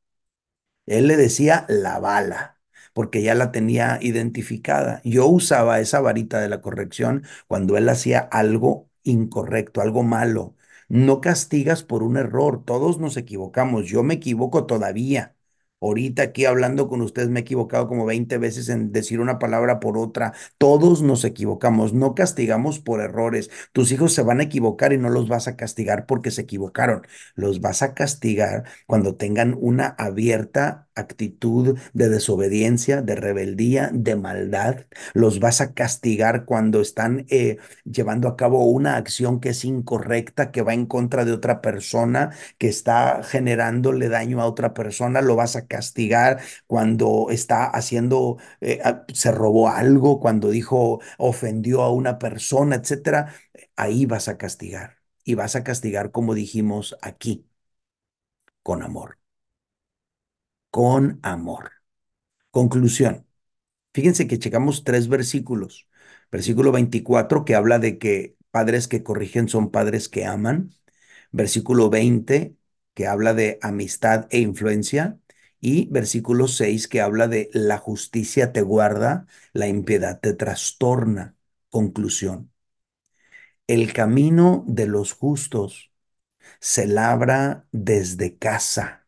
Él 0.87 1.09
le 1.09 1.16
decía 1.16 1.66
la 1.68 1.98
bala, 1.98 2.52
porque 2.92 3.22
ya 3.22 3.35
la 3.35 3.52
tenía 3.52 3.98
identificada. 4.02 5.00
Yo 5.05 5.26
usaba 5.26 5.81
esa 5.81 6.00
varita 6.00 6.40
de 6.40 6.48
la 6.48 6.61
corrección 6.61 7.24
cuando 7.48 7.76
él 7.76 7.88
hacía 7.88 8.18
algo 8.20 8.88
incorrecto, 9.05 9.81
algo 9.81 10.02
malo, 10.02 10.55
no 10.88 11.20
castigas 11.20 11.83
por 11.83 12.02
un 12.02 12.16
error, 12.16 12.64
todos 12.64 12.98
nos 12.98 13.16
equivocamos, 13.16 13.87
yo 13.87 14.02
me 14.02 14.14
equivoco 14.14 14.66
todavía. 14.66 15.35
Ahorita 15.81 16.22
aquí 16.22 16.44
hablando 16.44 16.88
con 16.88 17.00
ustedes 17.02 17.28
me 17.28 17.40
he 17.40 17.42
equivocado 17.42 17.88
como 17.88 18.07
20 18.07 18.38
veces 18.38 18.68
en 18.68 18.92
decir 18.92 19.18
una 19.20 19.40
palabra 19.40 19.81
por 19.81 19.98
otra. 19.98 20.33
Todos 20.57 21.02
nos 21.02 21.24
equivocamos, 21.24 21.92
no 21.92 22.14
castigamos 22.14 22.78
por 22.78 23.00
errores. 23.00 23.50
Tus 23.72 23.90
hijos 23.90 24.12
se 24.12 24.22
van 24.22 24.38
a 24.38 24.44
equivocar 24.44 24.92
y 24.92 24.98
no 24.98 25.09
los 25.11 25.28
vas 25.28 25.48
a 25.48 25.57
castigar 25.57 26.07
porque 26.07 26.31
se 26.31 26.42
equivocaron. 26.42 27.02
Los 27.35 27.61
vas 27.61 27.83
a 27.83 27.94
castigar 27.94 28.62
cuando 28.87 29.16
tengan 29.16 29.57
una 29.61 29.88
abierta 29.98 30.88
actitud 30.94 31.78
de 31.92 32.09
desobediencia, 32.09 33.02
de 33.02 33.14
rebeldía, 33.16 33.90
de 33.92 34.16
maldad. 34.16 34.87
Los 35.14 35.40
vas 35.40 35.61
a 35.61 35.74
castigar 35.74 36.44
cuando 36.44 36.81
están 36.81 37.26
eh, 37.31 37.59
llevando 37.85 38.28
a 38.28 38.37
cabo 38.37 38.64
una 38.66 38.96
acción 38.96 39.40
que 39.40 39.50
es 39.50 39.64
incorrecta, 39.64 40.50
que 40.50 40.62
va 40.62 40.74
en 40.74 40.87
contra 40.87 41.24
de 41.24 41.33
otra 41.33 41.61
persona, 41.61 42.31
que 42.59 42.68
está 42.68 43.22
generándole 43.22 44.09
daño 44.09 44.40
a 44.40 44.46
otra 44.46 44.74
persona. 44.74 45.20
Lo 45.22 45.37
vas 45.37 45.57
a 45.57 45.66
castigar 45.66 46.40
cuando 46.66 47.28
está 47.31 47.64
haciendo, 47.66 48.38
eh, 48.61 48.81
se 49.12 49.33
robó 49.33 49.68
algo, 49.68 50.20
cuando 50.20 50.50
dijo, 50.50 51.00
ofendió 51.18 51.83
a 51.83 51.92
una 51.92 52.18
persona, 52.18 52.76
etcétera. 52.76 53.35
Ahí 53.76 54.07
vas 54.07 54.28
a 54.28 54.38
castigar. 54.38 54.98
Y 55.24 55.35
vas 55.35 55.55
a 55.57 55.62
castigar 55.64 56.11
como 56.11 56.35
dijimos 56.35 56.96
aquí, 57.02 57.46
con 58.62 58.83
amor 58.83 59.18
con 60.72 61.20
amor. 61.22 61.72
Conclusión. 62.50 63.26
Fíjense 63.94 64.28
que 64.28 64.38
checamos 64.38 64.85
tres 64.85 65.08
versículos. 65.08 65.88
Versículo 66.32 66.72
24 66.72 67.44
que 67.44 67.54
habla 67.56 67.78
de 67.78 67.98
que 67.98 68.37
padres 68.50 68.88
que 68.88 69.02
corrigen 69.04 69.48
son 69.48 69.70
padres 69.70 70.08
que 70.08 70.26
aman. 70.26 70.72
Versículo 71.32 71.90
20 71.90 72.56
que 72.94 73.06
habla 73.06 73.35
de 73.35 73.58
amistad 73.62 74.28
e 74.30 74.40
influencia. 74.40 75.18
Y 75.61 75.88
versículo 75.90 76.48
6 76.48 76.88
que 76.88 77.02
habla 77.02 77.28
de 77.28 77.50
la 77.52 77.78
justicia 77.78 78.52
te 78.52 78.62
guarda, 78.62 79.26
la 79.52 79.68
impiedad 79.68 80.20
te 80.20 80.35
trastorna. 80.35 81.37
Conclusión. 81.70 82.52
El 83.66 83.92
camino 83.92 84.64
de 84.68 84.87
los 84.87 85.12
justos 85.12 85.92
se 86.61 86.87
labra 86.87 87.66
desde 87.72 88.37
casa 88.38 89.02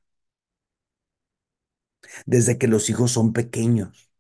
desde 2.27 2.59
que 2.59 2.69
los 2.69 2.91
hijos 2.91 3.13
son 3.13 3.33
pequeños. 3.33 4.11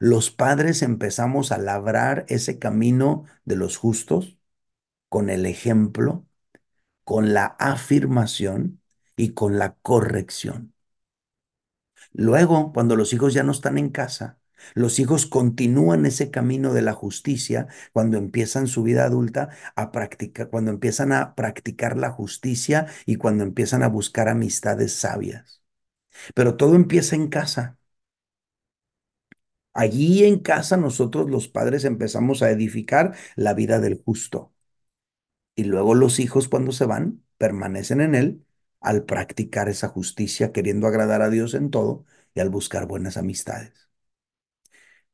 Los 0.00 0.30
padres 0.30 0.82
empezamos 0.82 1.52
a 1.52 1.58
labrar 1.58 2.24
ese 2.28 2.58
camino 2.58 3.24
de 3.44 3.56
los 3.56 3.76
justos 3.78 4.36
con 5.10 5.30
el 5.30 5.46
ejemplo, 5.46 6.26
con 7.04 7.34
la 7.34 7.46
afirmación 7.60 8.82
y 9.16 9.34
con 9.34 9.58
la 9.58 9.74
corrección. 9.82 10.74
Luego, 12.12 12.72
cuando 12.72 12.96
los 12.96 13.12
hijos 13.12 13.34
ya 13.34 13.42
no 13.42 13.52
están 13.52 13.78
en 13.78 13.90
casa, 13.90 14.38
los 14.74 14.98
hijos 14.98 15.26
continúan 15.26 16.06
ese 16.06 16.30
camino 16.30 16.72
de 16.72 16.82
la 16.82 16.92
justicia 16.92 17.66
cuando 17.92 18.16
empiezan 18.18 18.66
su 18.68 18.82
vida 18.82 19.04
adulta 19.04 19.50
a 19.76 19.90
practicar, 19.92 20.48
cuando 20.50 20.70
empiezan 20.70 21.12
a 21.12 21.34
practicar 21.34 21.96
la 21.96 22.10
justicia 22.10 22.86
y 23.06 23.16
cuando 23.16 23.44
empiezan 23.44 23.82
a 23.82 23.88
buscar 23.88 24.28
amistades 24.28 24.94
sabias. 24.94 25.61
Pero 26.34 26.56
todo 26.56 26.74
empieza 26.76 27.16
en 27.16 27.28
casa. 27.28 27.78
Allí 29.74 30.24
en 30.24 30.38
casa 30.38 30.76
nosotros 30.78 31.28
los 31.30 31.46
padres 31.48 31.84
empezamos 31.84 32.42
a 32.42 32.50
edificar 32.50 33.14
la 33.36 33.52
vida 33.54 33.80
del 33.80 34.02
justo. 34.02 34.52
Y 35.54 35.64
luego 35.64 35.94
los 35.94 36.18
hijos 36.20 36.48
cuando 36.48 36.72
se 36.72 36.84
van 36.86 37.22
permanecen 37.38 38.00
en 38.00 38.14
él 38.14 38.44
al 38.80 39.04
practicar 39.04 39.68
esa 39.68 39.88
justicia, 39.88 40.52
queriendo 40.52 40.86
agradar 40.86 41.22
a 41.22 41.30
Dios 41.30 41.54
en 41.54 41.70
todo 41.70 42.04
y 42.34 42.40
al 42.40 42.50
buscar 42.50 42.86
buenas 42.86 43.16
amistades. 43.16 43.88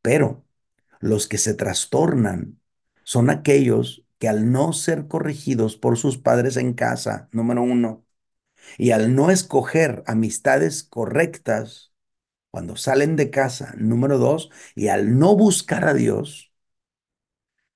Pero 0.03 0.45
los 1.01 1.29
que 1.29 1.39
se 1.39 1.55
trastornan 1.55 2.61
son 3.05 3.31
aquellos 3.31 4.05
que 4.19 4.29
al 4.29 4.53
no 4.53 4.73
ser 4.73 5.09
corregidos 5.09 5.77
por 5.77 5.97
sus 5.99 6.19
padres 6.19 6.57
en 6.57 6.75
casa, 6.75 7.29
número 7.33 7.63
uno, 7.63 8.05
y 8.79 8.93
al 8.93 9.15
no 9.15 9.31
escoger 9.31 10.03
amistades 10.07 10.83
correctas 10.85 11.93
cuando 12.51 12.77
salen 12.77 13.17
de 13.17 13.31
casa, 13.31 13.75
número 13.79 14.19
dos, 14.19 14.51
y 14.75 14.89
al 14.89 15.19
no 15.19 15.37
buscar 15.37 15.87
a 15.87 15.95
Dios, 15.95 16.53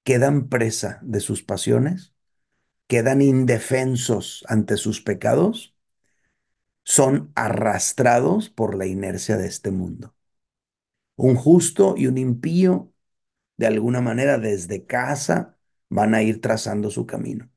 quedan 0.05 0.49
presa 0.49 0.99
de 1.03 1.21
sus 1.21 1.43
pasiones, 1.43 2.15
quedan 2.89 3.23
indefensos 3.23 4.45
ante 4.49 4.77
sus 4.79 5.03
pecados, 5.03 5.77
son 6.85 7.33
arrastrados 7.35 8.49
por 8.51 8.77
la 8.77 8.87
inercia 8.87 9.37
de 9.37 9.47
este 9.49 9.71
mundo. 9.73 10.15
Un 11.17 11.37
justo 11.37 11.95
y 11.97 12.07
un 12.07 12.19
impío, 12.19 12.93
de 13.59 13.69
alguna 13.69 14.03
manera 14.03 14.39
desde 14.39 14.87
casa, 14.87 15.59
van 15.91 16.15
a 16.17 16.23
ir 16.25 16.43
trazando 16.43 16.91
su 16.91 17.07
camino. 17.07 17.52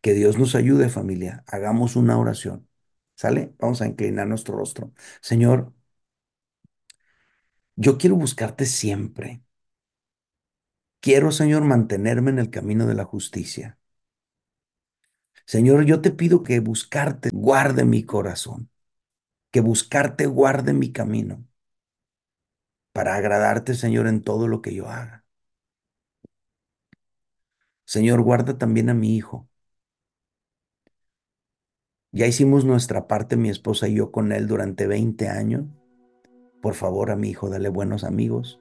Que 0.00 0.14
Dios 0.14 0.38
nos 0.38 0.54
ayude 0.54 0.88
familia. 0.88 1.44
Hagamos 1.46 1.96
una 1.96 2.18
oración. 2.18 2.68
¿Sale? 3.16 3.54
Vamos 3.58 3.82
a 3.82 3.86
inclinar 3.86 4.26
nuestro 4.28 4.56
rostro. 4.56 4.92
Señor, 5.20 5.72
yo 7.76 7.96
quiero 7.98 8.16
buscarte 8.16 8.66
siempre. 8.66 9.42
Quiero, 11.00 11.32
Señor, 11.32 11.64
mantenerme 11.64 12.30
en 12.30 12.38
el 12.38 12.50
camino 12.50 12.86
de 12.86 12.94
la 12.94 13.04
justicia. 13.04 13.78
Señor, 15.46 15.84
yo 15.84 16.00
te 16.00 16.10
pido 16.12 16.42
que 16.44 16.60
buscarte 16.60 17.30
guarde 17.32 17.84
mi 17.84 18.04
corazón, 18.04 18.70
que 19.52 19.60
buscarte 19.62 20.26
guarde 20.26 20.72
mi 20.74 20.92
camino, 20.92 21.46
para 22.92 23.14
agradarte, 23.16 23.74
Señor, 23.74 24.06
en 24.08 24.22
todo 24.22 24.46
lo 24.48 24.60
que 24.62 24.74
yo 24.74 24.88
haga. 24.90 25.24
Señor, 27.86 28.22
guarda 28.22 28.56
también 28.56 28.88
a 28.88 28.94
mi 28.94 29.16
hijo. 29.16 29.47
Ya 32.10 32.26
hicimos 32.26 32.64
nuestra 32.64 33.06
parte, 33.06 33.36
mi 33.36 33.50
esposa 33.50 33.86
y 33.86 33.94
yo, 33.94 34.10
con 34.10 34.32
él 34.32 34.46
durante 34.46 34.86
20 34.86 35.28
años. 35.28 35.66
Por 36.62 36.74
favor, 36.74 37.10
a 37.10 37.16
mi 37.16 37.28
hijo, 37.28 37.50
dale 37.50 37.68
buenos 37.68 38.02
amigos. 38.02 38.60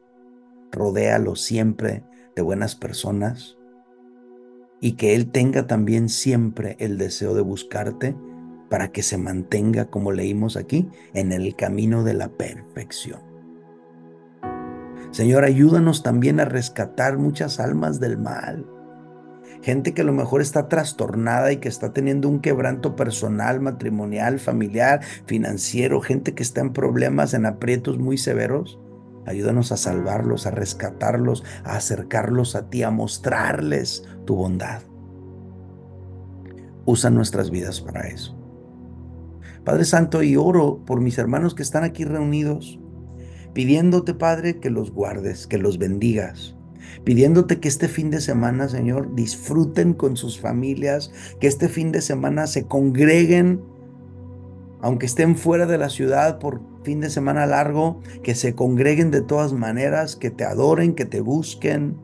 Rodéalo 0.72 1.38
siempre 1.38 2.04
de 2.36 2.42
buenas 2.42 2.76
personas. 2.76 3.58
Y 4.82 4.94
que 4.94 5.16
él 5.16 5.32
tenga 5.32 5.66
también 5.66 6.10
siempre 6.10 6.76
el 6.80 6.98
deseo 6.98 7.34
de 7.34 7.42
buscarte 7.42 8.18
para 8.70 8.92
que 8.92 9.02
se 9.02 9.18
mantenga, 9.18 9.86
como 9.86 10.12
leímos 10.12 10.58
aquí, 10.58 10.90
en 11.14 11.32
el 11.32 11.56
camino 11.56 12.04
de 12.04 12.16
la 12.16 12.28
perfección. 12.28 13.22
Señor, 15.12 15.46
ayúdanos 15.46 16.04
también 16.04 16.42
a 16.42 16.46
rescatar 16.46 17.18
muchas 17.18 17.62
almas 17.62 18.02
del 18.02 18.18
mal 18.18 18.77
gente 19.62 19.94
que 19.94 20.02
a 20.02 20.06
lo 20.06 20.14
mejor 20.14 20.42
está 20.42 20.68
trastornada 20.70 21.52
y 21.52 21.58
que 21.58 21.70
está 21.70 21.94
teniendo 21.94 22.30
un 22.30 22.40
quebranto 22.40 22.96
personal, 22.96 23.60
matrimonial, 23.60 24.40
familiar, 24.40 25.02
financiero, 25.26 26.02
gente 26.02 26.34
que 26.34 26.44
está 26.44 26.62
en 26.62 26.74
problemas, 26.74 27.34
en 27.34 27.46
aprietos 27.46 27.98
muy 27.98 28.18
severos. 28.18 28.80
Ayúdanos 29.26 29.72
a 29.72 29.78
salvarlos, 29.78 30.48
a 30.48 30.52
rescatarlos, 30.52 31.44
a 31.64 31.76
acercarlos 31.76 32.56
a 32.56 32.70
ti, 32.70 32.84
a 32.84 32.92
mostrarles 32.92 34.04
tu 34.26 34.36
bondad. 34.36 34.82
Usa 36.86 37.10
nuestras 37.10 37.52
vidas 37.52 37.82
para 37.82 38.08
eso. 38.08 38.38
Padre 39.66 39.84
Santo, 39.84 40.24
y 40.24 40.38
oro 40.38 40.86
por 40.86 41.02
mis 41.02 41.18
hermanos 41.18 41.54
que 41.54 41.64
están 41.64 41.84
aquí 41.84 42.06
reunidos, 42.06 42.80
pidiéndote, 43.54 44.14
Padre, 44.14 44.62
que 44.62 44.70
los 44.70 44.92
guardes, 44.92 45.46
que 45.46 45.58
los 45.58 45.78
bendigas, 45.78 46.57
pidiéndote 47.04 47.60
que 47.60 47.68
este 47.68 47.88
fin 47.88 48.10
de 48.10 48.22
semana, 48.22 48.68
Señor, 48.70 49.16
disfruten 49.16 49.94
con 49.94 50.18
sus 50.18 50.40
familias, 50.40 51.12
que 51.40 51.48
este 51.48 51.70
fin 51.70 51.92
de 51.92 52.02
semana 52.02 52.48
se 52.48 52.66
congreguen, 52.66 53.62
aunque 54.82 55.06
estén 55.06 55.36
fuera 55.36 55.66
de 55.66 55.78
la 55.78 55.90
ciudad 55.90 56.40
por 56.40 56.62
fin 56.84 57.02
de 57.02 57.10
semana 57.10 57.46
largo, 57.46 58.00
que 58.24 58.36
se 58.36 58.56
congreguen 58.56 59.12
de 59.12 59.22
todas 59.22 59.54
maneras, 59.54 60.16
que 60.16 60.30
te 60.30 60.46
adoren, 60.46 60.96
que 60.96 61.06
te 61.06 61.22
busquen. 61.22 61.98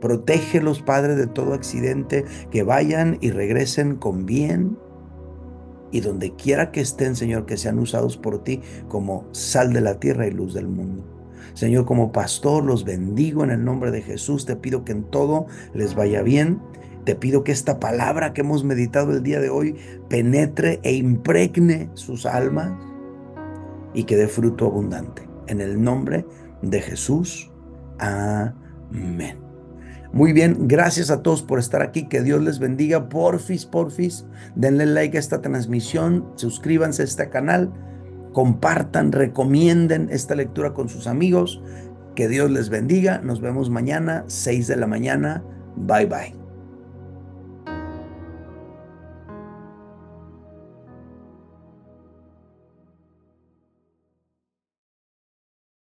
Protégelos, 0.00 0.80
Padre, 0.80 1.16
de 1.16 1.26
todo 1.26 1.52
accidente, 1.52 2.24
que 2.50 2.62
vayan 2.62 3.18
y 3.20 3.30
regresen 3.30 3.96
con 3.96 4.24
bien. 4.24 4.78
Y 5.92 6.00
donde 6.00 6.34
quiera 6.34 6.70
que 6.70 6.80
estén, 6.80 7.16
Señor, 7.16 7.44
que 7.44 7.56
sean 7.56 7.78
usados 7.78 8.16
por 8.16 8.42
ti 8.44 8.62
como 8.88 9.26
sal 9.32 9.72
de 9.72 9.80
la 9.80 9.98
tierra 9.98 10.26
y 10.26 10.30
luz 10.30 10.54
del 10.54 10.68
mundo. 10.68 11.19
Señor, 11.54 11.84
como 11.84 12.12
pastor 12.12 12.64
los 12.64 12.84
bendigo 12.84 13.44
en 13.44 13.50
el 13.50 13.64
nombre 13.64 13.90
de 13.90 14.02
Jesús. 14.02 14.46
Te 14.46 14.56
pido 14.56 14.84
que 14.84 14.92
en 14.92 15.04
todo 15.04 15.46
les 15.74 15.94
vaya 15.94 16.22
bien. 16.22 16.60
Te 17.04 17.14
pido 17.14 17.44
que 17.44 17.52
esta 17.52 17.80
palabra 17.80 18.32
que 18.32 18.42
hemos 18.42 18.64
meditado 18.64 19.12
el 19.12 19.22
día 19.22 19.40
de 19.40 19.48
hoy 19.48 19.76
penetre 20.08 20.80
e 20.82 20.94
impregne 20.94 21.90
sus 21.94 22.26
almas 22.26 22.72
y 23.94 24.04
que 24.04 24.16
dé 24.16 24.28
fruto 24.28 24.66
abundante. 24.66 25.28
En 25.46 25.60
el 25.60 25.82
nombre 25.82 26.26
de 26.62 26.80
Jesús. 26.80 27.50
Amén. 27.98 29.38
Muy 30.12 30.32
bien, 30.32 30.66
gracias 30.66 31.10
a 31.10 31.22
todos 31.22 31.42
por 31.42 31.58
estar 31.58 31.82
aquí. 31.82 32.08
Que 32.08 32.22
Dios 32.22 32.42
les 32.42 32.58
bendiga. 32.58 33.08
Porfis, 33.08 33.64
porfis, 33.64 34.26
denle 34.56 34.86
like 34.86 35.16
a 35.16 35.20
esta 35.20 35.40
transmisión, 35.40 36.26
suscríbanse 36.34 37.02
a 37.02 37.04
este 37.04 37.28
canal 37.30 37.72
compartan, 38.32 39.12
recomienden 39.12 40.08
esta 40.10 40.34
lectura 40.34 40.72
con 40.74 40.88
sus 40.88 41.06
amigos. 41.06 41.62
Que 42.14 42.28
Dios 42.28 42.50
les 42.50 42.68
bendiga. 42.68 43.20
Nos 43.22 43.40
vemos 43.40 43.70
mañana, 43.70 44.24
6 44.26 44.66
de 44.66 44.76
la 44.76 44.86
mañana. 44.86 45.42
Bye 45.76 46.06
bye. 46.06 46.39